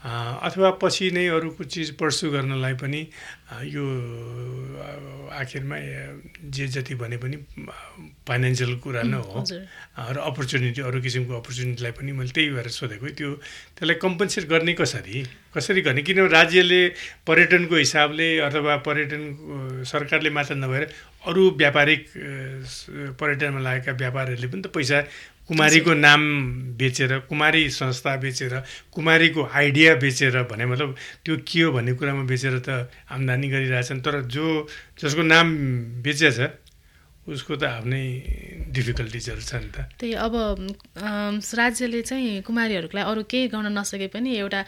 [0.00, 3.00] अथवा पछि नै अरूको चिज पर्सु गर्नलाई पनि
[3.68, 3.84] यो
[5.28, 5.76] आखिरमा
[6.56, 7.36] जे जति भने पनि
[8.28, 13.30] फाइनेन्सियल कुरा नै हो। र अपर्च्युनिटी अरू किसिमको अपर्च्युनिटीलाई पनि मैले त्यही भएर सोधेको त्यो
[13.76, 15.16] त्यसलाई कम्पन्सेट गर्ने कसरी?
[15.52, 16.02] कसरी गर्ने?
[16.02, 16.82] किनभने राज्यले
[17.28, 19.22] पर्यटनको हिसाबले अथवा पर्यटन
[19.84, 20.84] सरकारले मात्र नभएर
[21.28, 22.00] अरू व्यापारिक
[23.20, 24.98] पर्यटनमा लागेका व्यापारीहरूले पनि त पैसा
[25.50, 26.22] कुमारीको नाम
[26.78, 28.54] बेचेर कुमारी संस्था बेचेर
[28.94, 34.20] कुमारीको आइडिया बेचेर भने मतलब त्यो के हो भन्ने कुरामा बेचेर त आम्दानी गरिरहेछन्। तर
[34.30, 34.46] जो
[35.02, 35.46] जसको नाम
[36.06, 36.38] बेचेछ
[37.28, 38.04] उसको त आफ्नै
[38.72, 40.34] डिफिकल्टिजहरू छ नि त। त्यही अब
[41.54, 44.60] राज्यले चाहिँ कुमारीहरूको लागि अरू केही गर्न नसके पनि एउटा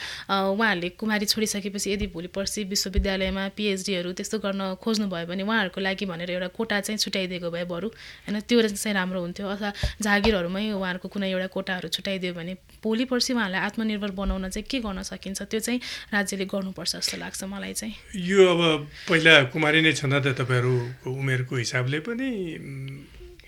[0.52, 6.30] उहाँहरूले कुमारी छोडिसकेपछि यदि भोलि पर्सि विश्वविद्यालयमा पिएचडीहरू त्यस्तो गर्न खोज्नुभयो भने उहाँहरूको लागि भनेर
[6.30, 7.88] एउटा कोटा चाहिँ छुट्याइदिएको भए बरु।
[8.28, 9.70] होइन त्यो चाहिँ राम्रो हुन्थ्यो। अथवा
[10.02, 12.52] जागिरहरूमै उहाँहरूको कुनै एउटा कोटाहरू छुट्याइदियो भने
[12.84, 15.42] भोलि पर्सि उहाँहरूलाई आत्मनिर्भर बनाउन चाहिँ के गर्न सकिन्छ?
[15.50, 15.80] त्यो चाहिँ
[16.14, 18.60] राज्यले गर्नुपर्छ जस्तो लाग्छ मलाई चाहिँ। यो अब
[19.08, 22.30] पहिला कुमारी नै छँदा त तपाईँहरूको उमेरको हिसाबले पनि।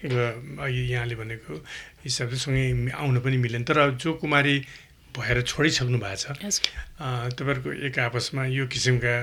[0.04, 1.52] अघि यहाँले भनेको
[2.04, 4.54] हिसाबले सँगै आउन पनि मिलेन। तर जो कुमारी
[5.16, 6.60] भएर छोडिसक्नु भएको छ
[7.32, 9.14] तपाईँहरूको एक आपसमा यो किसिमका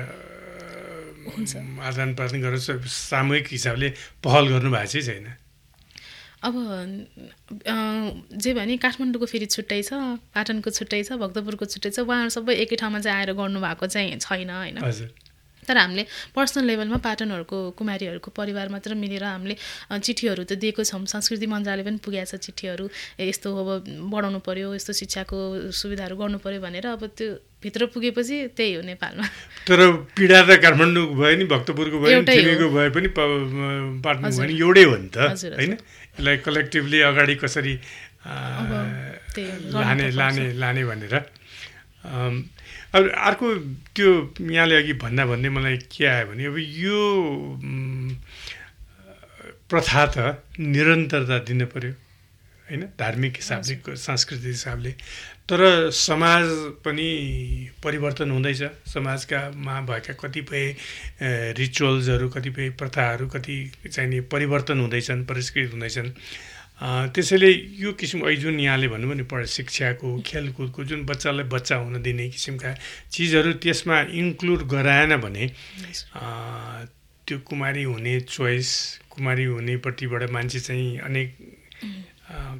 [1.85, 3.89] आदान प्रदान गरेर सामूहिक हिसाबले
[4.23, 5.27] पहल गर्नुभएको चाहिँ छैन।
[6.41, 6.53] अब
[8.33, 9.93] जे भने काठमाडौँको फेरि छुट्टै छ
[10.33, 14.49] पाटनको छुट्टै छ भक्तपुरको छुट्टै छ उहाँहरू सबै एकै ठाउँमा चाहिँ आएर गर्नुभएको चाहिँ छैन
[14.49, 14.81] होइन?
[15.67, 16.03] तर हामीले
[16.35, 19.55] पर्सनल लेभलमा पाटनहरूको कुमारीहरूको परिवार मात्र मिलेर हामीले
[19.91, 22.85] चिठीहरू त दिएको छौँ। संस्कृति मन्त्रालय पनि पुगेको छ चिठीहरू।
[23.19, 23.69] यस्तो अब
[24.09, 25.37] बढाउनु पऱ्यो यस्तो शिक्षाको
[25.69, 27.29] सुविधाहरू गर्नु पऱ्यो भनेर अब त्यो
[27.61, 29.25] भित्र पुगेपछि त्यही हो नेपालमा।
[29.69, 29.79] तर
[30.17, 35.09] पीडा त काठमाडौँको भयो नि भक्तपुरको भयो भए पनि पाटन भयो नि एउटै हो नि
[35.13, 35.77] त होइन?
[35.77, 37.73] यसलाई कलेक्टिभली अगाडि कसरी
[39.77, 41.13] लाने लाने लाने भनेर।
[42.95, 43.47] अब अर्को
[43.95, 44.09] त्यो
[44.51, 46.99] यहाँले अघि भन्दा भन्दै मलाई के आयो भने अब यो
[49.69, 51.91] प्रथा त निरन्तरता दिनु पऱ्यो
[52.67, 52.83] होइन?
[52.99, 54.91] धार्मिक हिसाबले सांस्कृतिक हिसाबले।
[55.47, 56.45] तर समाज
[56.85, 57.07] पनि
[57.83, 60.75] परिवर्तन हुँदैछ। समाजकामा भएका कतिपय
[61.57, 63.55] रिचुअल्सहरू कतिपय प्रथाहरू कति
[63.87, 66.11] चाहिने परिवर्तन हुँदैछन् परिष्कृत हुँदैछन्।
[66.81, 72.01] त्यसैले यो किसिम अहिले जुन यहाँले भन्नुभयो नि पढ शिक्षाको खेलकुदको जुन बच्चालाई बच्चा हुन
[72.01, 72.73] दिने किसिमका
[73.11, 75.45] चिजहरू त्यसमा इन्क्लुड गराएन भने
[77.27, 78.69] त्यो कुमारी हुने चोइस
[79.09, 81.29] कुमारी हुनेपट्टिबाट मान्छे चाहिँ अनेक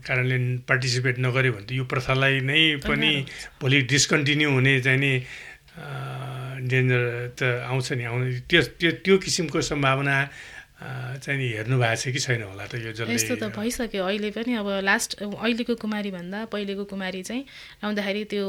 [0.05, 0.38] कारणले
[0.69, 3.12] पार्टिसिपेट नगर्यो भने त यो प्रथालाई नै पनि
[3.57, 5.13] भोलि डिस्कन्टिन्यू हुने चाहिने
[6.62, 7.03] डेन्जर
[7.34, 8.62] त आउँछ नि आउने त्यो
[9.01, 10.15] त्यो किसिमको सम्भावना
[10.82, 14.54] चाहिँ हेर्नु भएको छ कि छैन होला त यो जसले यस्तो त भइसक्यो। अहिले पनि
[14.58, 17.46] अब लास्ट अहिलेको कुमारी भन्दा पहिलेको कुमारी चाहिँ
[17.86, 18.46] आउँदाखेरि त्यो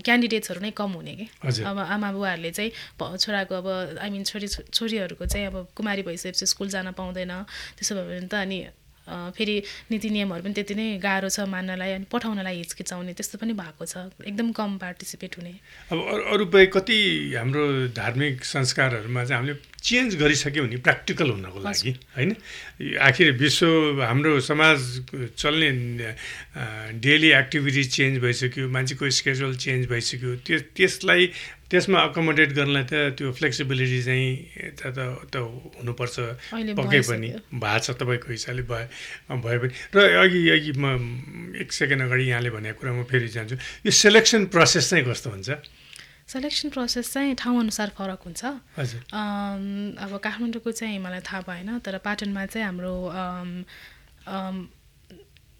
[0.00, 1.26] क्यान्डिडेट्सहरू नै कम हुने कि?
[1.44, 3.68] अब आमा बुवाहरूले चाहिँ छोराको अब
[4.00, 7.32] आई मिन छोरी छोरीहरूको चाहिँ अब कुमारी भइसकेपछि स्कुल जान पाउँदैन
[7.76, 8.58] त्यसो भयो भने त अनि
[9.08, 13.84] फेरि नीति नियमहरू पनि त्यति नै गाह्रो छ मान्नलाई अनि पठाउनलाई हिचकिचाउने त्यस्तो पनि भएको
[13.86, 15.54] छ। एकदम कम पार्टिसिपेट हुने।
[15.90, 15.98] अब
[16.34, 16.98] अरू कति
[17.34, 17.64] हाम्रो
[17.96, 22.30] धार्मिक संस्कारहरूमा चाहिँ हामीले चेन्ज गरिसक्यो भने प्र्याक्टिकल हुनको लागि होइन?
[23.00, 24.78] आखिर विश्व हाम्रो समाज
[25.36, 25.70] चल्ने
[27.00, 31.30] डेली एक्टिभिटिज चेन्ज भइसक्यो मान्छेको स्केड्युल चेन्ज भइसक्यो। त्यस त्यसलाई
[31.70, 34.28] त्यसमा अकोमोडेट गर्नलाई त त्यो फ्लेक्सिबिलिटी चाहिँ
[34.74, 34.98] त
[35.30, 35.34] त
[35.78, 36.16] हुनुपर्छ।
[36.74, 38.84] पक्कै पनि। भएको छ तपाईँको हिसाबले भए
[39.30, 43.56] भए पनि। र अघि अघि म एक सेकेन्ड अगाडि यहाँले भनेको कुरा म फेरि जान्छु।
[43.86, 45.50] यो सेलेक्सन प्रोसेस चाहिँ कस्तो हुन्छ?
[46.26, 48.42] सेलेक्सन प्रोसेस चाहिँ ठाउँअनुसार फरक हुन्छ।
[48.74, 52.94] अब काठमाडौँको चाहिँ मलाई थाहा भएन तर पाटनमा चाहिँ हाम्रो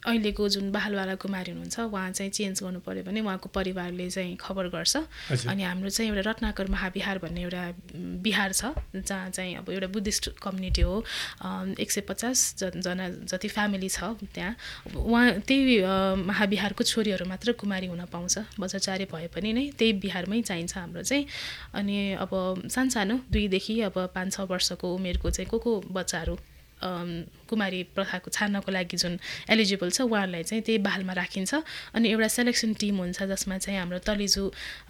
[0.00, 4.68] अहिलेको जुन बालवाला कुमारी हुनुहुन्छ उहाँ चाहिँ चेन्ज गर्नु पऱ्यो भने उहाँको परिवारले चाहिँ खबर
[4.72, 4.96] गर्छ।
[5.44, 7.64] अनि हाम्रो चाहिँ एउटा रत्नाकर महाविहार भन्ने एउटा
[8.24, 11.04] बिहार छ जहाँ चाहिँ अब एउटा बुद्धिस्ट कम्युनिटी हो।
[11.76, 14.56] एक सय पचास जना जति फ्यामिली छ त्यहाँ।
[14.96, 15.78] उहाँ त्यही
[16.24, 21.26] महाविहारको छोरीहरू मात्र कुमारी हुन पाउँछ। बजारचारे भए पनि नै त्यही बिहारमै चाहिन्छ हाम्रो चाहिँ।
[21.76, 22.32] अनि अब
[22.72, 26.38] सानसानो दुईदेखि अब पाँच छ वर्षको उमेरको चाहिँ को को बच्चाहरू
[26.80, 29.18] कुमारी प्रथाको छान्नको लागि जुन
[29.50, 31.52] एलिजिबल छ उहाँहरूलाई चाहिँ त्यही बालमा राखिन्छ।
[31.94, 34.42] अनि एउटा सेलेक्सन टिम हुन्छ जसमा चाहिँ हाम्रो तलेजु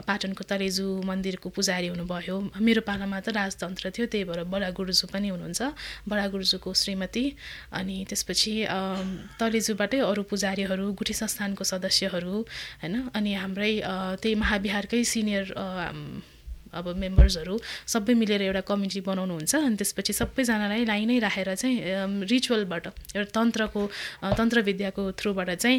[0.07, 5.29] पाटनको तलेजु मन्दिरको पुजारी हुनुभयो। मेरो पालामा त राजतन्त्र थियो त्यही भएर बडा गुरुजू पनि
[5.35, 5.61] हुनुहुन्छ।
[6.09, 7.25] बडा गुरुजूको श्रीमती।
[7.73, 8.55] अनि त्यसपछि
[9.41, 12.37] तलेजुबाटै अरू पुजारीहरू गुठी संस्थानको सदस्यहरू
[12.83, 12.95] होइन?
[13.17, 13.73] अनि हाम्रै
[14.21, 15.47] त्यही महाविहारकै सिनियर
[16.73, 17.55] अब मेम्बर्सहरू
[17.87, 21.77] सबै मिलेर एउटा कमिटी बनाउनुहुन्छ अनि त्यसपछि सबैजनालाई लाइन राखेर चाहिँ
[22.31, 23.83] रिचुअलबाट एउटा तन्त्रको
[24.39, 25.79] तन्त्र विद्याको थ्रुबाट चाहिँ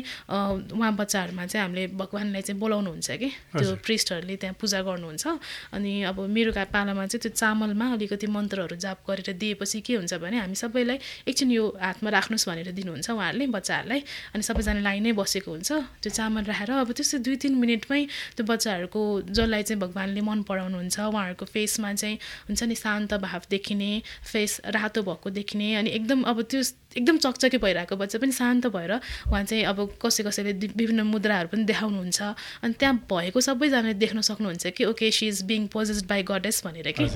[0.76, 3.30] उहाँ बच्चाहरूमा चाहिँ हामीले भगवान्लाई चाहिँ बोलाउनुहुन्छ कि?
[3.58, 5.26] त्यो। प्रिस्टहरूले त्यहाँ पूजा गर्नुहुन्छ।
[5.74, 10.38] अनि अब मेरो पालामा चाहिँ त्यो चामलमा अलिकति मन्त्रहरू जाप गरेर दिएपछि के हुन्छ भने
[10.44, 14.02] हामी सबैलाई एकछिन यो हातमा राख्नुहोस् भनेर दिनुहुन्छ उहाँहरूले बच्चाहरूलाई।
[14.36, 18.02] अनि सबैजना लाइन बसेको हुन्छ। त्यो चामल राखेर अब त्यस्तै दुई तिन मिनटमै
[18.36, 19.02] त्यो बच्चाहरूको
[19.32, 22.18] जसलाई चाहिँ भगवान्ले मन पराउनुहुन्छ उहाँहरूको फेसमा चाहिँ
[22.50, 23.92] हुन्छ नि शान्त भाव देखिने
[24.32, 26.62] फेस रातो भएको देखिने अनि एकदम अब त्यो
[26.98, 28.92] एकदम चकचके भइरहेको बच्चा पनि शान्त भएर
[29.32, 32.22] उहाँ चाहिँ अब कसै कसैले विभिन्न मुद्राहरू पनि देखाउनुहुन्छ।
[32.64, 36.92] अनि त्यहाँ भएको सबैजनाले देख्न सक्नुहुन्छ कि okay she is being possessed by goddess भनेर
[36.92, 37.08] कि।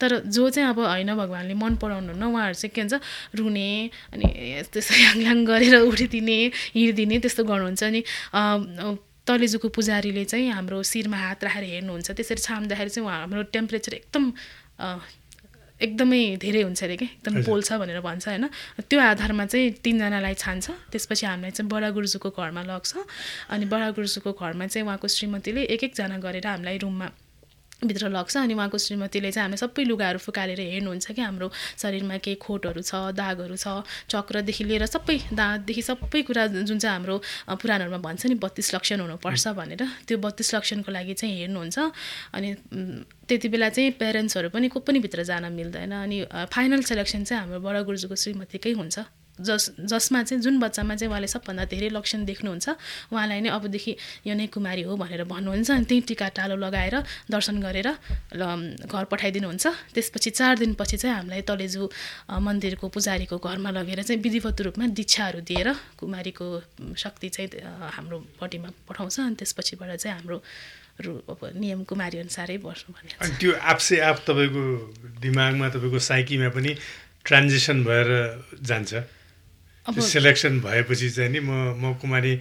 [0.00, 2.94] तर जो चाहिँ अब होइन भगवान्ले मन पराउनुहुन्न उहाँहरू चाहिँ के भन्छ
[3.34, 4.26] रुने अनि
[4.72, 6.38] त्यस्तो याङल्याङ गरेर उठिदिने
[6.74, 8.00] हिँडिदिने त्यस्तो गर्नुहुन्छ। अनि
[9.26, 14.24] तलेजुको पुजारीले चाहिँ हाम्रो शिरमा हात राखेर हेर्नुहुन्छ। त्यसरी छाम्दाखेरि चाहिँ उहाँ हाम्रो टेम्परेचर एकदम
[15.74, 17.04] एकदमै धेरै हुन्छ अरे कि?
[17.18, 18.46] एकदम। पोल्छ भनेर भन्छ होइन?
[18.88, 22.92] त्यो आधारमा चाहिँ तिनजनालाई छान्छ। त्यसपछि हामीलाई चाहिँ बडा गुरुजूको घरमा लग्छ।
[23.50, 27.08] अनि बडा गुरुजूको घरमा चाहिँ उहाँको श्रीमतीले एक एकजना गरेर हामीलाई रुममा
[27.86, 31.48] भित्र लग्छ अनि उहाँको श्रीमतीले चाहिँ हामीले सबै लुगाहरू फुकालेर हेर्नुहुन्छ कि हाम्रो
[31.82, 37.16] शरीरमा केही खोटहरू छ दागहरू छ चक्रदेखि लिएर सबै दाँतदेखि सबै कुरा जुन चाहिँ हाम्रो
[37.60, 41.78] पुराणहरूमा भन्छ नि बत्तिस लक्षण हुनुपर्छ भनेर त्यो बत्तिस लक्षणको लागि चाहिँ हेर्नुहुन्छ।
[42.34, 42.48] अनि
[43.28, 46.18] त्यति बेला चाहिँ प्यारेन्ट्सहरू पनि को पनि भित्र जान मिल्दैन अनि
[46.52, 51.26] फाइनल सेलेक्सन चाहिँ हाम्रो बडा गुरुजूको श्रीमतीकै हुन्छ। जस जसमा चाहिँ जुन बच्चामा चाहिँ उहाँले
[51.26, 52.66] सबभन्दा धेरै लक्षण देख्नुहुन्छ
[53.10, 53.92] उहाँलाई नै अबदेखि
[54.26, 56.94] यो नै कुमारी हो भनेर भन्नुहुन्छ। अनि त्यही टिका टालो लगाएर
[57.30, 57.88] दर्शन गरेर
[58.38, 58.42] ल
[58.86, 61.82] घर पठाइदिनुहुन्छ। त्यसपछि चार दिनपछि चाहिँ हामीलाई तलेजु
[62.30, 65.68] मन्दिरको पुजारीको घरमा लगेर चाहिँ विधिवत रूपमा दीक्षाहरू दिएर
[65.98, 66.46] कुमारीको
[66.94, 67.48] शक्ति चाहिँ
[67.98, 70.38] हाम्रो पट्टिमा पठाउँछ। अनि त्यसपछिबाट चाहिँ हाम्रो
[70.94, 74.62] अब नियम कुमारी अनुसारै बस्नु भन्ने अनि त्यो आफसे आफ तपाईँको
[75.18, 76.70] दिमागमा तपाईँको साइकीमा पनि
[77.26, 78.08] ट्रान्जेक्सन भएर
[78.62, 78.92] जान्छ।
[79.88, 82.32] सेलेक्सन भएपछि चाहिँ नि म म कुमारी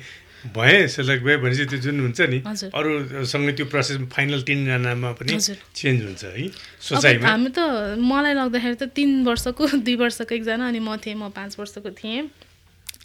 [0.56, 2.40] भएँ सेलेक्ट भएँ भनेपछि त्यो जुन हुन्छ नि।
[2.72, 6.48] अरूसँग त्यो प्रोसेस फाइनल तिनजनामा पनि। चेन्ज हुन्छ है
[6.84, 7.60] सोचाइमा हामी त
[8.00, 12.28] मलाई लाग्दाखेरि त तिन वर्षको दुई वर्षको एकजना अनि म थिएँ म पाँच वर्षको थिएँ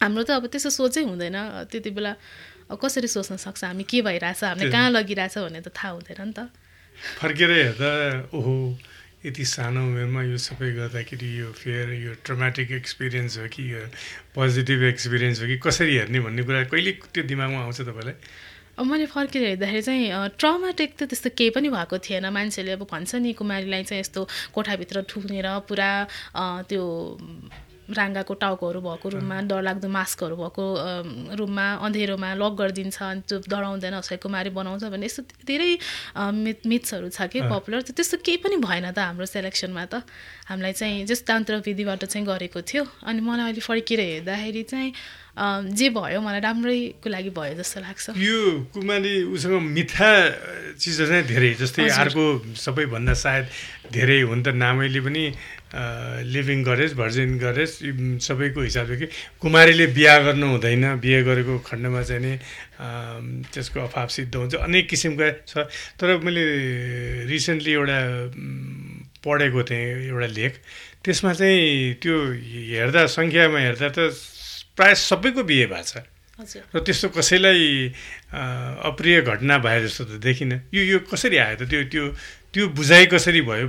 [0.02, 1.38] हाम्रो त अब त्यस्तो सोचै हुँदैन
[1.70, 2.12] त्यति बेला
[2.74, 6.50] कसरी सोच्न सक्छ हामी के भइरहेछ हामीले। कहाँ लगिरहेछ भन्ने त थाहा हुँदैन नि त
[7.22, 7.90] फर्केर हेर्दा
[8.34, 8.54] ओहो
[9.28, 13.80] यति सानो उमेरमा यो सबै गर्दाखेरि यो फेयर यो ट्रमेटिक एक्सपिरियन्स हो कि यो
[14.34, 18.16] पोजिटिभ एक्सपिरियन्स हो कि कसरी हेर्ने भन्ने कुरा कहिले त्यो दिमागमा आउँछ तपाईँलाई?
[18.78, 23.14] अब मैले फर्केर हेर्दाखेरि चाहिँ ट्रमाटिक त त्यस्तो केही पनि भएको थिएन। मान्छेले अब भन्छ
[23.18, 24.22] नि कुमारीलाई चाहिँ यस्तो
[24.54, 25.90] कोठाभित्र ठुनेर पुरा
[26.70, 26.84] त्यो
[27.88, 30.64] राङ्गाको टाउकोहरू भएको रुममा डरलाग्दो मास्कहरू भएको
[31.40, 35.70] रुममा अँधेरोमा लक गरिदिन्छ अनि त्यो डराउँदैन उसलाई कुमारी बनाउँछ भने यस्तो धेरै
[36.44, 40.04] मिथ मिथ्सहरू छ कि। पपुलर। त त्यस्तो केही पनि भएन त हाम्रो सेलेक्सनमा त।
[40.52, 44.92] हामीलाई चाहिँ जस्ट तान्त्र विधिबाट चाहिँ गरेको थियो। अनि मलाई अहिले फर्केर हेर्दाखेरि चाहिँ
[45.38, 48.38] जे भयो मलाई राम्रैको लागि भयो जस्तो लाग्छ। यो
[48.74, 50.10] कुमारी उसँग मिठा
[50.76, 52.24] चिजहरू नै धेरै जस्तै। अर्को
[52.58, 53.46] सबैभन्दा सायद
[53.94, 55.24] धेरै हुन त नामैले पनि
[55.68, 57.92] लिभिङ गरेस् भर्जिन गरेस् यी
[58.24, 59.06] सबैको हिसाबले कि?
[59.40, 62.32] कुमारीले बिहा गर्नु हुँदैन बिहे गरेको खण्डमा चाहिँ नि
[63.52, 65.68] त्यसको अभाव सिद्ध हुन्छ। अनेक किसिमका छ।
[66.00, 67.98] तर मैले रिसेन्टली एउटा
[69.20, 70.52] पढेको थिएँ एउटा लेख।
[71.04, 72.16] त्यसमा चाहिँ त्यो
[72.72, 73.98] हेर्दा सङ्ख्यामा हेर्दा त
[74.72, 76.00] प्रायः सबैको बिहे भएको छ।
[76.72, 77.92] र त्यस्तो कसैलाई
[78.32, 81.62] अप्रिय घटना भए जस्तो त देखिनँ। यो यो कसरी आयो त?
[81.66, 82.04] त्यो त्यो
[82.54, 83.66] त्यो बुझाइ कसरी भयो?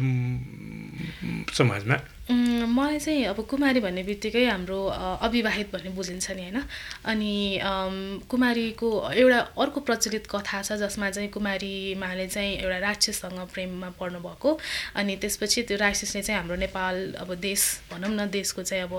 [1.58, 1.96] समाजमा
[2.30, 4.80] उम्, मलाई चाहिँ अब कुमारी भन्ने बित्तिकै हाम्रो
[5.26, 6.62] अविवाहित भन्ने बुझिन्छ नि होइन?
[7.06, 7.60] अनि
[8.30, 14.50] कुमारीको एउटा अर्को प्रचलित कथा छ जसमा चाहिँ कुमारीमाले चाहिँ एउटा राक्षससँग प्रेममा पर्नु भएको
[14.96, 18.94] अनि त्यसपछि त्यो राक्षसले चाहिँ हाम्रो नेपाल अब देश भनौँ न देशको चाहिँ अब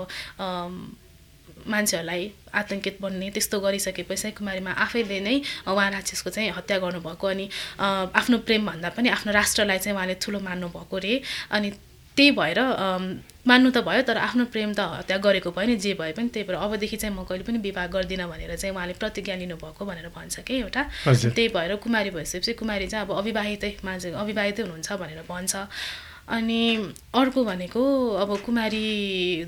[1.61, 5.35] मान्छेहरूलाई आतङ्कित बन्ने त्यस्तो गरिसकेपछि चाहिँ कुमारीमा आफैले नै
[5.69, 7.45] उहाँ राक्षसको चाहिँ हत्या गर्नुभएको। अनि
[7.79, 11.21] आफ्नो प्रेमभन्दा पनि आफ्नो राष्ट्रलाई चाहिँ उहाँले ठुलो मान्नुभएको रे।
[11.53, 11.69] अनि
[12.17, 12.59] त्यही भएर
[13.47, 16.45] मान्नु त भयो तर आफ्नो प्रेम त हत्या गरेको भयो नि जे भए पनि त्यही
[16.47, 20.39] भएर अबदेखि चाहिँ म कहिले पनि विवाह गर्दिनँ भनेर चाहिँ उहाँले प्रतिज्ञा लिनुभएको भनेर भन्छ
[20.45, 25.55] कि एउटा। त्यही भएर कुमारी भइसकेपछि कुमारी चाहिँ अब अविवाहितै मान्छे अविवाहितै हुनुहुन्छ भनेर भन्छ।
[26.31, 26.61] अनि
[27.17, 27.81] अर्को भनेको
[28.21, 28.85] अब कुमारी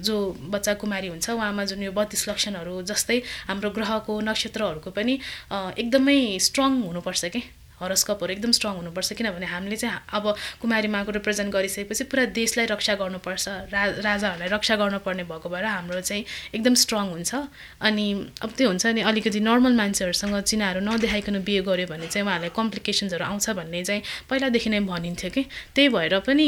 [0.02, 0.16] जो
[0.52, 5.14] बच्चा कुमारी हुन्छ उहाँमा जुन यो बत्तिस लक्षणहरू जस्तै हाम्रो ग्रहको नक्षत्रहरूको पनि
[5.80, 7.42] एकदमै स्ट्रङ हुनुपर्छ कि।
[7.84, 12.94] हरस्कपहरू एकदम स्ट्रङ हुनुपर्छ किनभने हामीले चाहिँ अब कुमारी माको रिप्रेजेन्ट गरिसकेपछि पुरा देशलाई रक्षा
[12.96, 17.36] गर्नुपर्छ रा राजाहरूलाई रक्षा गर्नुपर्ने भएको भएर हाम्रो चाहिँ एकदम स्ट्रङ हुन्छ।
[17.82, 18.08] अनि
[18.42, 23.26] अब त्यो हुन्छ नि अलिकति नर्मल मान्छेहरूसँग चिनाहरू नदेखाइकन बिहे गऱ्यो भने चाहिँ उहाँहरूलाई कम्प्लिकेसन्सहरू
[23.26, 25.44] आउँछ भन्ने चाहिँ पहिलादेखि नै भनिन्थ्यो कि।
[25.76, 26.48] त्यही भएर पनि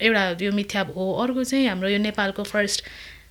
[0.00, 2.84] एउटा यो मिथ्या हो। अर्को चाहिँ हाम्रो यो नेपालको फर्स्ट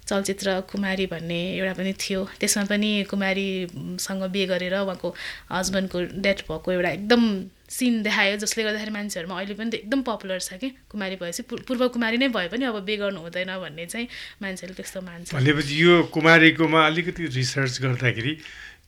[0.08, 5.10] चलचित्र कुमारी भन्ने एउटा पनि थियो। त्यसमा पनि कुमारीसँग बिहे गरेर उहाँको
[5.52, 7.24] हस्बेन्डको डेथ भएको एउटा एकदम
[7.66, 12.18] सिन देखायो जसले गर्दाखेरि मान्छेहरूमा अहिले पनि एकदम पपुलर छ कि कुमारी भएपछि। पूर्व कुमारी
[12.22, 14.08] नै भए पनि अब बिहे गर्नु हुँदैन भन्ने चाहिँ
[14.42, 18.34] मान्छेले त्यस्तो मान्छ। भनेपछि यो कुमारीकोमा अलिकति रिसर्च गर्दाखेरि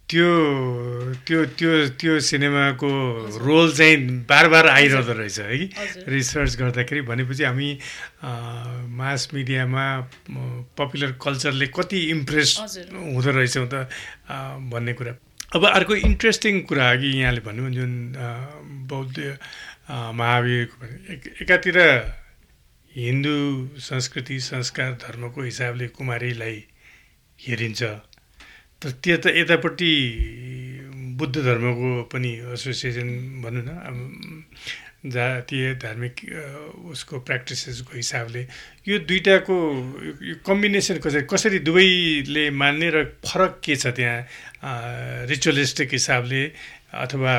[0.10, 0.30] त्यो
[1.28, 2.90] त्यो त्यो त्यो सिनेमाको
[3.44, 5.68] रोल चाहिँ बार बार आइरहँदो रहेछ है कि?
[6.08, 7.70] रिसर्च गर्दाखेरि भनेपछि हामी
[8.24, 9.86] मास मिडियामा
[10.80, 12.56] पपुलर कल्चरले कति इम्प्रेस
[12.94, 13.76] हुँदो रहेछौँ त
[14.72, 15.14] भन्ने कुरा।
[15.56, 17.92] अब अर्को इन्ट्रेस्टिङ कुरा कि यहाँले भन्नुभयो जुन
[18.88, 19.38] बौद्ध
[19.92, 20.64] महावीर
[21.44, 21.78] एकातिर
[22.96, 23.38] हिन्दू
[23.92, 26.64] संस्कृति संस्कार धर्मको हिसाबले कुमारीलाई
[27.40, 27.84] हेरिन्छ।
[28.82, 29.92] तर त्यो त यतापट्टि
[31.18, 33.10] बुद्ध धर्मको पनि एसोसिएसन
[33.42, 33.72] भनौँ न
[35.08, 36.16] जातीय धार्मिक
[36.86, 38.42] उसको प्र्याक्टिसेसको हिसाबले
[38.88, 39.56] यो दुइटाको
[40.46, 46.44] कम्बिनेसन कसरी कसरी दुवैले मान्ने र फरक के छ त्यहाँ रिचुअलिस्टिक हिसाबले
[46.98, 47.34] अथवा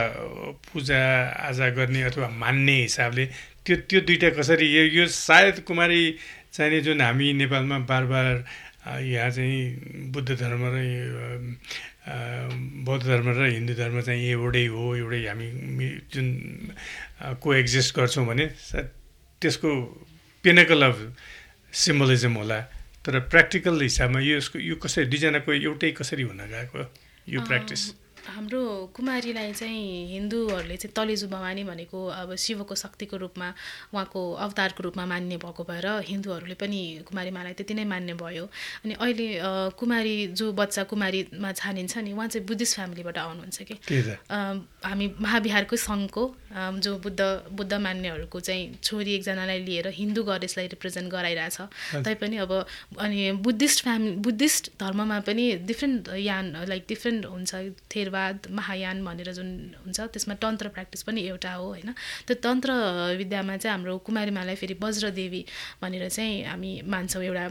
[0.66, 1.01] पूजा
[1.48, 3.24] आजा गर्ने अथवा मान्ने हिसाबले
[3.66, 6.03] त्यो त्यो दुइटा कसरी यो यो सायद कुमारी
[6.53, 8.44] चाहिने जुन हामी नेपालमा बार बार
[8.88, 10.77] यहाँ चाहिँ बुद्ध धर्म र
[12.85, 15.48] बौद्ध धर्म र हिन्दू धर्म चाहिँ एउटै हो एउटै हामी
[16.12, 16.27] जुन
[17.42, 18.46] को एक्जिस्ट गर्छौँ भने
[19.42, 19.70] त्यसको
[20.44, 20.96] पेनेकल अफ
[21.72, 22.61] सिम्बलिजम होला।
[23.05, 26.79] तर प्र्याक्टिकल हिसाबमा यो यसको यो कसरी दुईजनाको एउटै कसरी हुन गएको
[27.29, 27.83] यो प्र्याक्टिस
[28.28, 28.60] हाम्रो
[28.94, 33.48] कुमारीलाई चाहिँ हिन्दूहरूले चाहिँ तलेजु भवानी भनेको अब शिवको शक्तिको रूपमा
[33.94, 38.44] उहाँको अवतारको रूपमा मान्ने भएको भएर हिन्दूहरूले पनि कुमारी मालाई त्यति नै मान्ने भयो।
[38.84, 39.28] अनि अहिले
[39.80, 43.74] कुमारी जो बच्चा कुमारीमा छानिन्छ नि उहाँ चाहिँ बुद्धिस्ट फ्यामिलीबाट आउनुहुन्छ कि?
[44.84, 46.24] हामी महाविहारको सङ्घको
[46.84, 47.20] जो बुद्ध
[47.58, 52.52] बुद्ध मान्नेहरूको चाहिँ छोरी एकजनालाई लिएर हिन्दू गडेसलाई रिप्रेजेन्ट गराइरहेछ। तैपनि अब
[53.00, 57.54] अनि बुद्धिस्ट फ्यामिली बुद्धिस्ट धर्ममा पनि डिफ्रेन्ट यान लाइक डिफ्रेन्ट हुन्छ
[57.94, 59.48] थेरवा आशीर्वाद महायान भनेर जुन
[59.85, 61.90] हुन्छ त्यसमा तन्त्र प्र्याक्टिस पनि एउटा हो होइन?
[62.26, 62.70] त्यो तन्त्र
[63.18, 65.42] विद्यामा चाहिँ हाम्रो कुमारीमालाई फेरि वज्रदेवी
[65.83, 67.44] भनेर चाहिँ हामी मान्छौँ एउटा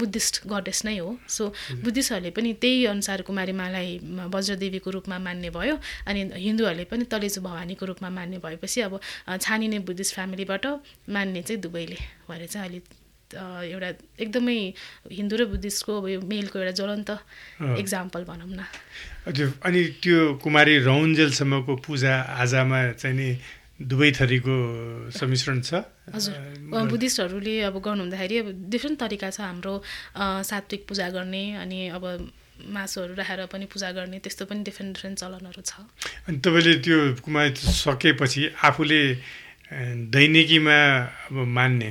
[0.00, 1.52] बुद्धिस्ट गडेस नै हो। सो
[1.84, 3.88] बुद्धिस्टहरूले पनि त्यही अनुसार कुमारीमालाई
[4.34, 5.76] वज्रदेवीको रूपमा मान्ने भयो
[6.08, 9.00] अनि हिन्दूहरूले पनि तलेजु भवानीको रूपमा मान्ने भएपछि अब
[9.40, 10.66] छानिने बुद्धिस्ट फ्यामिलीबाट
[11.08, 12.99] मान्ने चाहिँ दुवैले भएर चाहिँ अहिले
[13.34, 13.88] एउटा
[14.18, 14.58] एकदमै
[15.10, 17.10] हिन्दू र बुद्धिस्टको अब यो मेलको एउटा ज्वलन्त
[17.78, 18.60] इक्जाम्पल भनौँ न।
[19.26, 23.28] हजुर अनि त्यो कुमारी रौन्जेलसम्मको पूजा आजामा चाहिँ नि
[23.80, 24.56] दुवै थरीको
[25.14, 26.34] सम्मिश्रण छ। हजुर।
[26.68, 29.74] बुद्धिस्टहरूले अब गर्नु हुँदाखेरि अब डिफ्रेन्ट तरिका छ हाम्रो
[30.18, 32.04] सात्विक पूजा गर्ने अनि अब
[32.60, 35.80] मासुहरू राखेर पनि पूजा गर्ने त्यस्तो पनि डिफ्रेन्ट डिफ्रेन्ट चलनहरू छ।
[36.28, 39.00] अनि तपाईँले त्यो कुमारी सकेपछि आफूले
[40.12, 40.78] दैनिकीमा
[41.32, 41.90] अब मान्ने?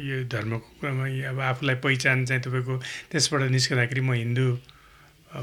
[0.00, 2.74] यो धर्मको कुरामा अब आफूलाई पहिचान चाहिँ तपाईँको
[3.10, 4.48] त्यसबाट निस्कँदाखेरि म हिन्दू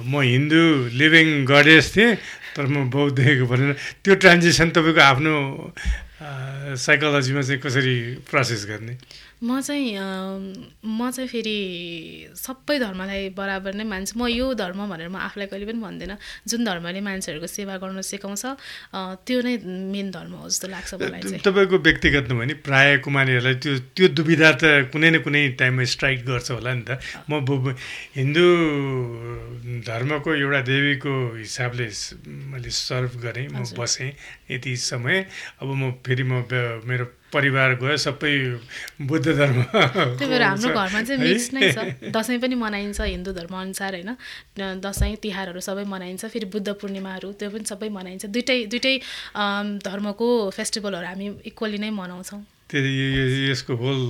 [0.03, 0.63] म हिन्दू
[0.99, 2.15] लिभिङ गडेस थिएँ
[2.55, 3.71] तर म बौद्धिक भनेर
[4.03, 5.35] त्यो ट्रान्जेक्सन तपाईँको आफ्नो
[6.75, 7.95] साइकोलोजीमा चाहिँ कसरी
[8.27, 8.93] प्रोसेस गर्ने?
[9.37, 9.93] म चाहिँ
[10.81, 11.57] म चाहिँ फेरि
[12.33, 16.17] सबै धर्मलाई बराबर नै मान्छु। म यो धर्म भनेर म आफूलाई कहिले पनि भन्दिनँ।
[16.49, 18.43] जुन धर्मले मान्छेहरूको सेवा गर्न सिकाउँछ
[19.27, 19.53] त्यो नै
[19.93, 24.07] मेन धर्म हो जस्तो लाग्छ मलाई चाहिँ। तपाईँको व्यक्तिगत नभए नि प्रायः कुमारीहरूलाई त्यो त्यो
[24.17, 26.97] दुविधा त कुनै न कुनै टाइममा स्ट्राइक गर्छ होला नि त।
[27.29, 27.37] म
[28.17, 28.45] हिन्दू
[29.85, 31.87] धर्मको एउटा देवीको हिसाबले
[32.25, 34.11] मैले सर्भ गरेँ म बसेँ।
[34.51, 35.25] यति समय।
[35.61, 36.43] अब म फेरि म
[36.87, 38.31] मेरो परिवार गयो सबै
[39.03, 41.77] बुद्ध धर्म त्यही भएर हाम्रो घरमा चाहिँ मिक्स नै छ।
[42.15, 44.11] दसैँ पनि मनाइन्छ हिन्दू धर्मअनुसार होइन?
[44.79, 48.95] दसैँ तिहारहरू सबै मनाइन्छ फेरि बुद्ध पूर्णिमाहरू त्यो पनि सबै मनाइन्छ। दुइटै दुइटै
[49.83, 52.41] धर्मको फेस्टिभलहरू हामी इक्वली नै मनाउँछौँ।
[52.71, 52.79] त्यो
[53.51, 54.01] यसको होल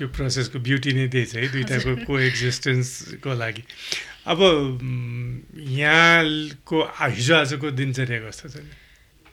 [0.00, 3.64] यो प्रोसेसको ब्युटी नै त्यही छ है दुइटाको को एक्जिस्टेन्सको लागि।
[4.28, 4.40] अब
[5.80, 6.76] यहाँको
[7.16, 8.56] हिजो आजको दिनचर्या कस्तो छ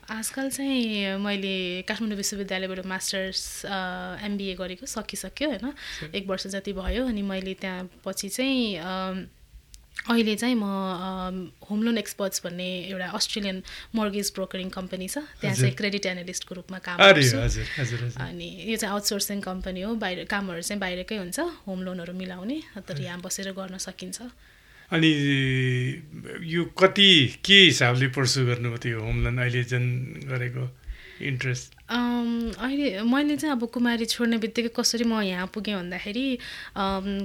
[0.08, 3.68] आजकल चाहिँ मैले काठमाडौँ विश्वविद्यालयबाट मास्टर्स
[4.24, 5.72] एमबिए गरेको सकिसक्यो होइन?
[6.16, 9.28] एक वर्ष जति भयो अनि मैले त्यहाँ पछि चाहिँ
[10.08, 10.64] अहिले चाहिँ म
[11.60, 16.78] होम लोन एक्सपर्ट्स भन्ने एउटा अस्ट्रेलियन मर्गेज ब्रोकरिङ कम्पनी छ। त्यहाँ चाहिँ क्रेडिट एनालिस्टको रूपमा
[16.88, 17.36] काम गर्छु।
[18.16, 21.38] अनि यो चाहिँ आउटसोर्सिङ कम्पनी हो बाहिर कामहरू चाहिँ बाहिरकै हुन्छ
[21.68, 24.18] होम लोनहरू मिलाउने तर यहाँ बसेर गर्न सकिन्छ।
[24.90, 25.08] अनि
[26.48, 27.10] यो कति
[27.44, 29.84] के हिसाबले पर्सु गर्नुभयो त्यो होम लोन अहिले जुन
[30.28, 30.64] गरेको
[31.28, 36.26] इन्ट्रेस्ट अहिले मैले चाहिँ अब कुमारी छोड्ने बित्तिकै कसरी म यहाँ पुगेँ भन्दाखेरि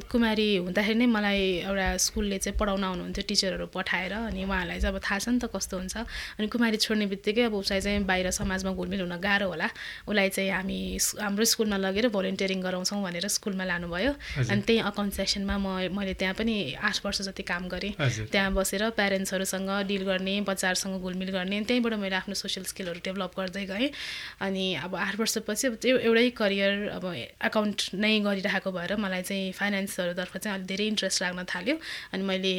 [0.07, 5.01] कुमारी हुँदाखेरि नै मलाई एउटा स्कुलले चाहिँ पढाउन आउनुहुन्थ्यो टिचरहरू पठाएर अनि उहाँहरूलाई चाहिँ अब
[5.03, 6.07] थाहा छ नि त कस्तो हुन्छ।
[6.39, 9.67] अनि कुमारी छोड्ने बित्तिकै अब उसलाई चाहिँ बाहिर समाजमा घुलमिल हुन गाह्रो होला।
[10.07, 10.79] उसलाई चाहिँ हामी
[11.19, 14.11] हाम्रो स्कुलमा लगेर भोलिन्टियरिङ गराउँछौँ भनेर स्कुलमा लानुभयो।
[14.47, 17.99] अनि त्यही अकाउन्ट सेक्सनमा म मैले त्यहाँ पनि आठ वर्ष जति काम गरेँ।
[18.31, 23.65] त्यहाँ बसेर प्यारेन्ट्सहरूसँग डिल गर्ने बच्चाहरूसँग घुलमिल गर्ने त्यहीँबाट मैले आफ्नो सोसियल स्किलहरू डेभलप गर्दै
[23.67, 23.91] गएँ।
[24.39, 24.52] अनि
[24.85, 27.05] अब आठ वर्षपछि अब त्यो एउटै करियर अब
[27.49, 31.75] एकाउन्ट नै गरिरहेको भएर मलाई चाहिँ फाइनेन्सहरूतर्फ चाहिँ अलिक धेरै इन्ट्रेस्ट लाग्न थाल्यो।
[32.13, 32.53] अनि मैले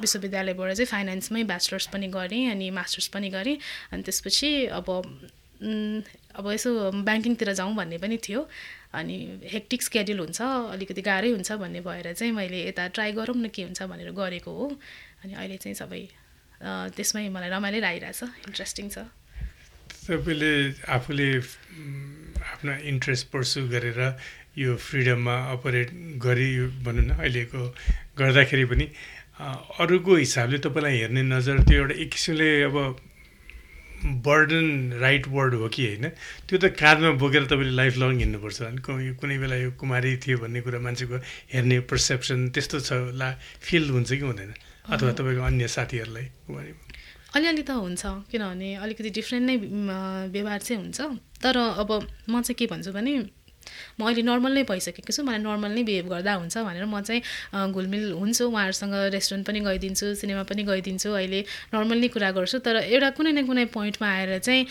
[0.00, 3.56] विश्वविद्यालयबाट चाहिँ फाइनेन्समै ब्याचलर्स पनि गरेँ अनि मास्टर्स पनि गरेँ।
[3.92, 4.88] अनि त्यसपछि अब
[6.38, 6.70] अब यसो
[7.02, 8.46] ब्याङ्किङतिर जाउँ भन्ने पनि थियो।
[8.94, 9.16] अनि
[9.52, 10.40] हेक्टिक स्केड्युल हुन्छ
[10.72, 14.50] अलिकति गाह्रै हुन्छ भन्ने भएर चाहिँ मैले यता ट्राई गरौँ न के हुन्छ भनेर गरेको
[14.50, 14.66] हो।
[15.24, 16.02] अनि अहिले चाहिँ सबै
[16.96, 18.98] त्यसमै मलाई रमाइलो लागिरहेछ इन्ट्रेस्टिङ छ।
[20.08, 20.52] तपाईँले
[20.88, 24.00] आफूले आफ्ना इन्ट्रेस्ट पर्सु गरेर
[24.56, 25.90] यो फ्रिडममा अपरेट
[26.24, 26.48] गरी
[26.84, 27.62] भनौँ न अहिलेको
[28.18, 28.86] गर्दाखेरि पनि
[29.84, 32.76] अरूको हिसाबले तपाईँलाई हेर्ने नजर त्यो एउटा एक किसिमले अब
[34.24, 34.66] बर्डन
[35.00, 36.08] राइट वर्ड हो कि होइन
[36.48, 40.60] त्यो त काँधमा बोकेर तपाईँले लाइफ लङ हिँड्नुपर्छ। अनि कुनै बेला यो कुमारी थियो भन्ने
[40.64, 41.16] कुरा मान्छेको
[41.52, 43.30] हेर्ने पर्सेप्सन त्यस्तो छ ला
[43.60, 44.54] फिल हुन्छ कि हुँदैन।
[44.88, 46.72] अथवा तपाईँको अन्य साथीहरूलाई कुमारी
[47.36, 49.56] अलिअलि त हुन्छ किनभने अलिकति डिफ्रेन्ट नै
[50.34, 50.98] व्यवहार चाहिँ हुन्छ।
[51.42, 51.90] तर अब
[52.28, 53.12] म चाहिँ के भन्छु भने
[53.98, 57.20] म अहिले नर्मल नै भइसकेको छु मलाई नर्मल नै बिहेभ गर्दा हुन्छ भनेर म चाहिँ
[57.72, 61.40] घुलमिल हुन्छु उहाँहरूसँग रेस्टुरेन्ट पनि गइदिन्छु सिनेमा पनि गइदिन्छु अहिले
[61.74, 64.62] नर्मल नै कुरा गर्छु। तर एउटा कुनै न कुनै पोइन्टमा आएर चाहिँ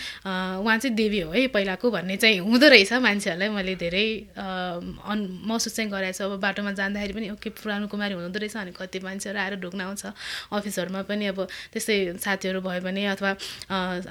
[0.63, 4.05] उहाँ चाहिँ देवी हो है पहिलाको भन्ने चाहिँ हुँदो रहेछ मान्छेहरूलाई मैले धेरै
[4.37, 8.71] अन महसुस चाहिँ गराएको छु। अब बाटोमा जाँदाखेरि पनि ओके पुरानो कुमारी हुँदो रहेछ अनि
[8.77, 10.03] कति मान्छेहरू आएर ढुक्न आउँछ।
[10.51, 11.39] अफिसहरूमा पनि अब
[11.73, 13.31] त्यस्तै साथीहरू भयो भने अथवा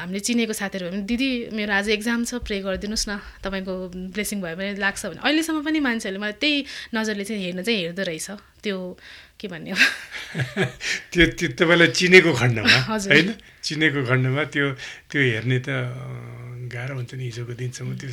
[0.01, 3.74] हामीले चिनेको साथीहरू भयो भने दिदी मेरो आज एक्जाम छ प्रे गरिदिनुहोस् न। तपाईँको
[4.14, 6.56] ब्लेसिङ भयो भने लाग्छ भने। अहिलेसम्म पनि मान्छेहरूले मलाई त्यही
[6.94, 8.28] नजरले चाहिँ हेर्न चाहिँ हेर्दो रहेछ।
[8.62, 8.76] त्यो
[9.40, 9.76] के भन्ने हो?
[11.12, 13.28] त्यो त्यो तपाईँलाई चिनेको खण्डमा होइन?
[13.62, 14.66] चिनेको खण्डमा त्यो
[15.10, 15.68] त्यो हेर्ने त
[16.66, 18.10] गाह्रो हुन्छ नि हिजोको दिनसम्म त्यो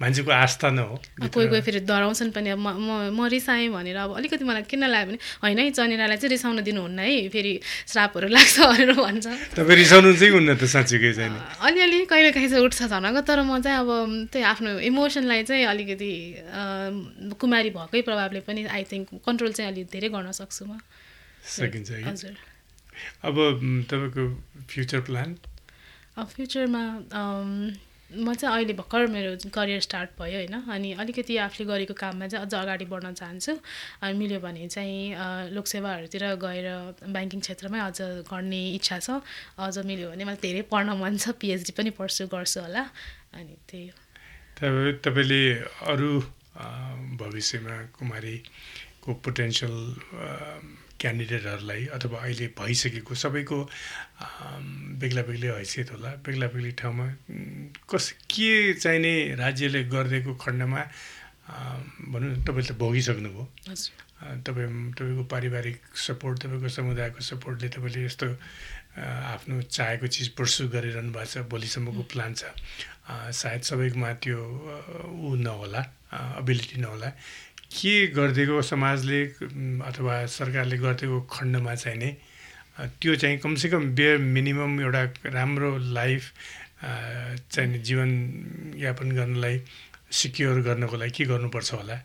[0.00, 0.94] मान्छेको आस्था न हो।
[1.34, 2.68] कोही कोही फेरि डराउँछन् पनि अब म
[3.10, 6.98] म रिसाएँ भनेर अब अलिकति मलाई किन लाग्यो भने होइन है चनिरालाई चाहिँ रिसाउन दिनुहुन्न
[6.98, 9.26] है फेरि श्रापहरू लाग्छ भनेर भन्छ।
[9.56, 11.32] तपाईँ रिसाउनु चाहिँ हुन्न त साँच्चीकै चाहिँ
[11.64, 13.90] अलिअलि कहिले काहीँ चाहिँ उठ्छ झनको तर म चाहिँ अब
[14.32, 16.12] त्यही आफ्नो इमोसनलाई चाहिँ अलिकति
[17.40, 20.78] कुमारी भएकै प्रभावले पनि आई थिङ्क कन्ट्रोल चाहिँ अलिक धेरै गर्न सक्छु म।
[21.44, 22.34] सकिन्छ हजुर।
[23.26, 23.36] अब
[23.90, 24.22] तपाईँको
[24.70, 25.34] फ्युचर प्लान?
[26.14, 26.82] फ्युचरमा
[28.16, 32.46] म चाहिँ अहिले भर्खर मेरो करियर स्टार्ट भयो होइन। अनि अलिकति आफूले गरेको काममा चाहिँ
[32.46, 33.52] अझ अगाडि बढ्न चाहन्छु।
[34.02, 36.66] अनि मिल्यो भने चाहिँ लोकसेवाहरूतिर गएर
[37.10, 37.98] ब्याङ्किङ क्षेत्रमै अझ
[38.30, 39.22] गर्ने इच्छा छ।
[39.58, 42.82] अझ मिल्यो भने मलाई धेरै पढ्न मन छ पिएचडी पनि पर्सु गर्छु होला।
[43.34, 43.98] अनि त्यही हो।
[45.02, 45.42] तपाईँले
[45.90, 46.10] अरू
[47.18, 49.76] भविष्यमा कुमारीको पोटेन्सियल
[51.04, 53.58] क्यान्डिडेटहरूलाई अथवा अहिले भइसकेको सबैको
[55.00, 57.06] बेग्ला बेग्लै हैसियत होला। बेग्ला बेग्लै ठाउँमा
[57.90, 60.80] कस के चाहिने राज्यले गरिदिएको खण्डमा
[62.12, 63.44] भनौँ न तपाईँले त भोगिसक्नुभयो।
[64.48, 68.28] तपाईँ तपाईँको पारिवारिक सपोर्ट तपाईँको समुदायको सपोर्टले तपाईँले यस्तो
[68.96, 72.48] आफ्नो चाहेको चिज पर्सु गरिरहनु भएको छ भोलिसम्मको प्लान छ।
[73.04, 75.82] सायद सबैकोमा त्यो ऊ नहोला
[76.40, 77.08] एबिलिटी नहोला।
[77.74, 79.20] के गरिदिएको समाजले
[79.88, 82.10] अथवा सरकारले गरिदिएको खण्डमा चाहिँ नै
[83.00, 86.22] त्यो चाहिँ कमसेकम बेयर मिनिमम एउटा राम्रो लाइफ
[87.50, 89.60] चाहिँ जीवनयापन गर्नलाई
[90.10, 91.96] सिक्योर गर्नको लागि के गर्नुपर्छ होला?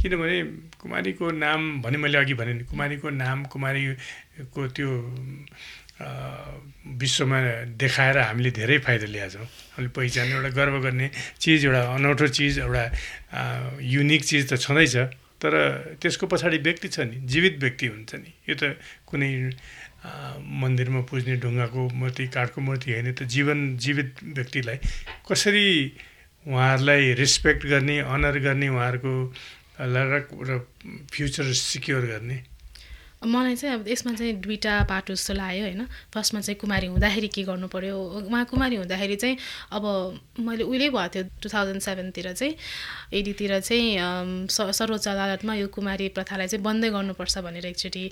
[0.00, 0.42] किनभने
[0.80, 4.88] कुमारीको नाम भने मैले अघि भने कुमारीको नाम कुमारीको त्यो
[6.02, 7.38] विश्वमा
[7.78, 12.58] देखाएर हामीले धेरै फाइदा ल्याएको छौँ हामीले पहिचान एउटा गर्व गर्ने चिज एउटा अनौठो चिज
[12.58, 12.84] एउटा
[13.80, 14.96] युनिक चिज त छँदैछ
[15.42, 15.54] तर
[16.02, 19.30] त्यसको पछाडि व्यक्ति छ नि जीवित व्यक्ति हुन्छ नि। यो त कुनै
[20.62, 24.78] मन्दिरमा पुज्ने ढुङ्गाको मूर्ति काठको मूर्ति होइन त जीवन जीवित व्यक्तिलाई
[25.26, 25.66] कसरी
[26.46, 29.14] उहाँहरूलाई रेस्पेक्ट गर्ने अनर गर्ने उहाँहरूको
[29.82, 30.58] र
[31.12, 32.42] फ्युचर सिक्योर गर्ने
[33.22, 37.42] मलाई चाहिँ अब यसमा चाहिँ दुइटा पाटो जस्तो लाग्यो होइन। फर्स्टमा चाहिँ कुमारी हुँदाखेरि के
[37.46, 37.96] गर्नु पऱ्यो
[38.26, 39.36] उहाँ कुमारी हुँदाखेरि चाहिँ
[39.72, 39.84] अब
[40.42, 42.54] मैले उहिले भएको थियो टु थाउजन्ड सेभेनतिर चाहिँ।
[43.14, 48.04] यदितिर चाहिँ सर्वोच्च अदालतमा यो कुमारी प्रथालाई चाहिँ बन्दै गर्नुपर्छ भनेर एकचोटि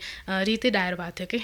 [0.46, 1.40] रितै दायर भएको थियो कि।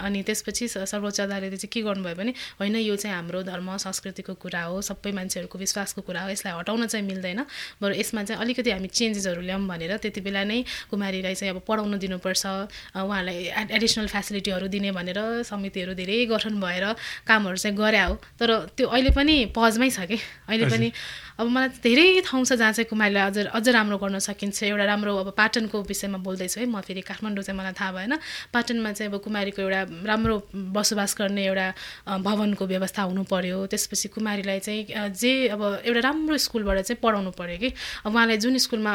[0.00, 4.62] अनि त्यसपछि सर्वोच्च अदालतले चाहिँ के गर्नुभयो भने होइन यो चाहिँ हाम्रो धर्म संस्कृतिको कुरा
[4.72, 7.44] हो सबै मान्छेहरूको विश्वासको कुरा हो यसलाई हटाउन चाहिँ मिल्दैन।
[7.82, 11.96] बरु यसमा चाहिँ अलिकति हामी चेन्जेसहरू ल्याऊँ भनेर त्यति बेला नै कुमारीलाई चाहिँ अब पढाउनु
[11.98, 12.46] दिनुपर्छ।
[12.94, 13.38] उहाँलाई
[13.74, 16.84] एडिसनल फेसिलिटीहरू दिने भनेर समितिहरू धेरै गठन भएर
[17.26, 20.18] कामहरू चाहिँ गरे हो। तर त्यो अहिले पनि पजमै छ कि?
[20.48, 20.88] अहिले पनि
[21.36, 25.12] अब मलाई धेरै ठाउँ छ जहाँ चाहिँ कुमारीलाई अझ अझ राम्रो गर्न सकिन्छ। एउटा राम्रो
[25.20, 28.16] अब पाटनको विषयमा बोल्दैछु है म फेरि काठमाडौँ चाहिँ मलाई थाहा भएन।
[28.56, 30.36] पाटनमा चाहिँ अब कुमारीको एउटा राम्रो
[30.72, 31.66] बसोबास गर्ने एउटा
[32.24, 37.58] भवनको व्यवस्था हुनु पऱ्यो त्यसपछि कुमारीलाई चाहिँ जे अब एउटा राम्रो स्कुलबाट चाहिँ पढाउनु पऱ्यो
[37.60, 37.68] कि।
[38.08, 38.94] उहाँलाई जुन स्कुलमा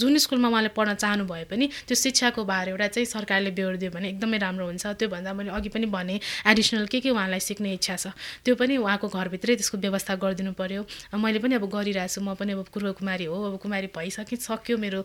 [0.00, 3.90] जुन स्कुलमा उहाँले पढ्न चाहनु भए पनि त्यो शिक्षाको बारे एउटा चाहिँ सरकारले बेहोर दियो
[3.92, 6.16] भने एकदमै राम्रो हुन्छ। त्योभन्दा मैले अघि पनि भने
[6.48, 8.16] एडिसनल के के उहाँलाई सिक्ने इच्छा छ
[8.48, 10.82] त्यो पनि उहाँको घरभित्रै त्यसको व्यवस्था गरिदिनु पऱ्यो
[11.20, 14.76] मैले पनि अब गरिरहेको छु म पनि अब पूर्व कुमारी हो अब कुमारी भइसकि सक्यो
[14.78, 15.00] मेरो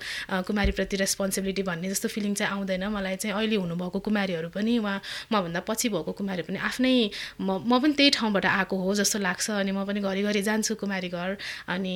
[0.46, 5.60] कुमारीप्रति रेस्पोन्सिबिलिटी भन्ने जस्तो फिलिङ चाहिँ आउँदैन। मलाई चाहिँ अहिले हुनुभएको कुमारीहरू पनि उहाँ मभन्दा
[5.68, 6.94] पछि भएको कुमारी पनि आफ्नै
[7.42, 11.10] म म पनि त्यही ठाउँबाट आएको हो जस्तो लाग्छ। अनि म पनि घरिघरि जान्छु कुमारी
[11.10, 11.38] घर।
[11.68, 11.96] अनि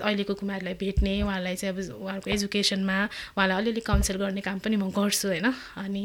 [0.00, 2.98] अहिलेको कुमारीलाई भेट्ने उहाँलाई चाहिँ अब उहाँहरूको एजुकेसनमा
[3.36, 5.46] उहाँलाई अलिअलि काउन्सिल गर्ने काम पनि म गर्छु होइन?
[5.76, 6.04] अनि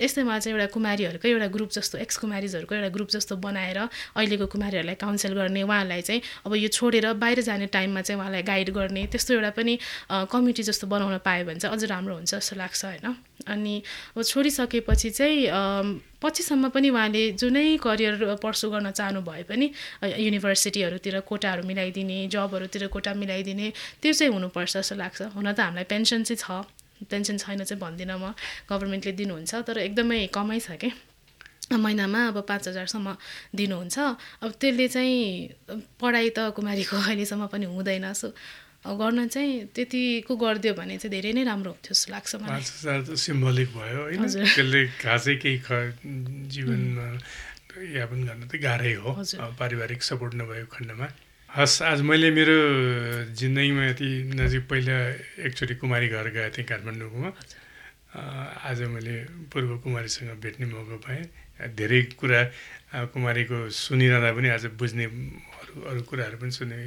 [0.00, 3.78] यस्तैमा चाहिँ एउटा कुमारीहरूकै एउटा ग्रुप जस्तो एक्स कुमारिजहरूको एउटा ग्रुप जस्तो बनाएर
[4.16, 8.70] अहिलेको कुमारीहरूलाई काउन्सिल गर्ने उहाँहरूलाई चाहिँ अब यो छोडेर बाहिर जाने टाइममा चाहिँ उहाँलाई गाइड
[8.70, 9.74] गर्ने त्यस्तो एउटा पनि
[10.30, 13.06] कमिटी जस्तो बनाउन पायो भने चाहिँ अझ राम्रो हुन्छ जस्तो लाग्छ होइन?
[13.48, 13.74] अनि
[14.14, 15.38] अब छोडिसकेपछि चाहिँ
[16.22, 19.66] पछिसम्म पनि उहाँले जुनै करियर पर्सु गर्न चाहनु भए पनि
[20.04, 23.72] युनिभर्सिटीहरूतिर कोटाहरू मिलाइदिने जबहरूतिर कोटा मिलाइदिने
[24.02, 26.66] त्यो चाहिँ हुनुपर्छ जस्तो लाग्छ। हुन त हामीलाई पेन्सन चाहिँ छ।
[27.10, 28.34] पेन्सन छैन चाहिँ भन्दिनँ म।
[28.66, 30.90] गभर्मेन्टले दिनुहुन्छ तर एकदमै कमै छ कि?
[31.76, 33.16] महिनामा अब पाँच हजारसम्म
[33.54, 33.96] दिनुहुन्छ।
[34.40, 35.20] अब त्यसले चाहिँ
[36.00, 38.32] पढाइ त कुमारीको अहिलेसम्म पनि हुँदैन। सो
[38.88, 42.98] गर्न चाहिँ त्यतिको गरिदियो भने चाहिँ धेरै नै राम्रो हुन्थ्यो जस्तो लाग्छ मलाई। पाँच हजार
[43.04, 45.58] त सिम्बोलिक भयो होइन। त्यसले खासै केही
[46.48, 47.06] जीवनमा
[47.78, 49.10] यापन गर्न त गाह्रै हो।
[49.60, 51.08] पारिवारिक सपोर्ट नभएको खण्डमा।
[51.50, 52.56] हस् आज मैले मेरो
[53.34, 54.96] जिन्दगीमा यति नजिक पहिला
[55.48, 57.30] एकचोटि कुमारी घर गएको थिएँ काठमाडौँकोमा
[58.68, 59.14] आज मैले
[59.52, 61.24] पूर्व कुमारीसँग भेट्ने मौका पाएँ।
[61.58, 62.40] धेरै कुरा
[63.12, 66.78] कुमारीको सुनिरहँदा पनि आज बुझ्ने अरू अरू कुराहरू पनि सुन्ने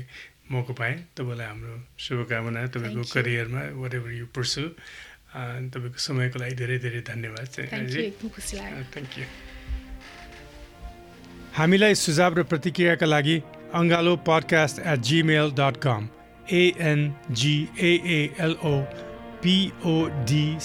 [0.52, 4.64] मौका पाएँ। तपाईँलाई हाम्रो शुभकामना तपाईँको करियरमा वाट एभर यु पर्सु
[5.72, 7.92] तपाईँको समयको लागि धेरै धेरै धन्यवाद थ्याङ्क
[9.18, 9.26] यू
[11.56, 13.36] हामीलाई सुझाव र प्रतिक्रियाका लागि
[13.74, 16.02] Angalo podcast at Gmail dot com
[16.52, 17.76] A N G A L O
[19.44, 20.62] P O D C S T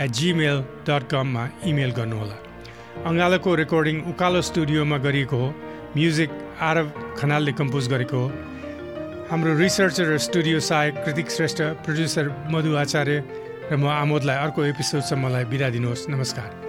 [0.00, 2.36] at Gmail dot कममा इमेल गर्नुहोला।
[3.06, 5.48] अङ्गालोको रेकर्डिङ उकालो स्टुडियोमा गरिएको हो।
[5.96, 6.30] म्युजिक
[6.60, 6.86] आरब
[7.18, 8.28] खनालले कम्पोज गरेको हो।
[9.30, 13.22] हाम्रो रिसर्चर र स्टुडियो सहायक कृतिक श्रेष्ठ प्रड्युसर मधु आचार्य
[13.70, 16.63] र म आमोदलाई अर्को एपिसोडसम्मलाई बिदा दिनुहोस्। नमस्कार।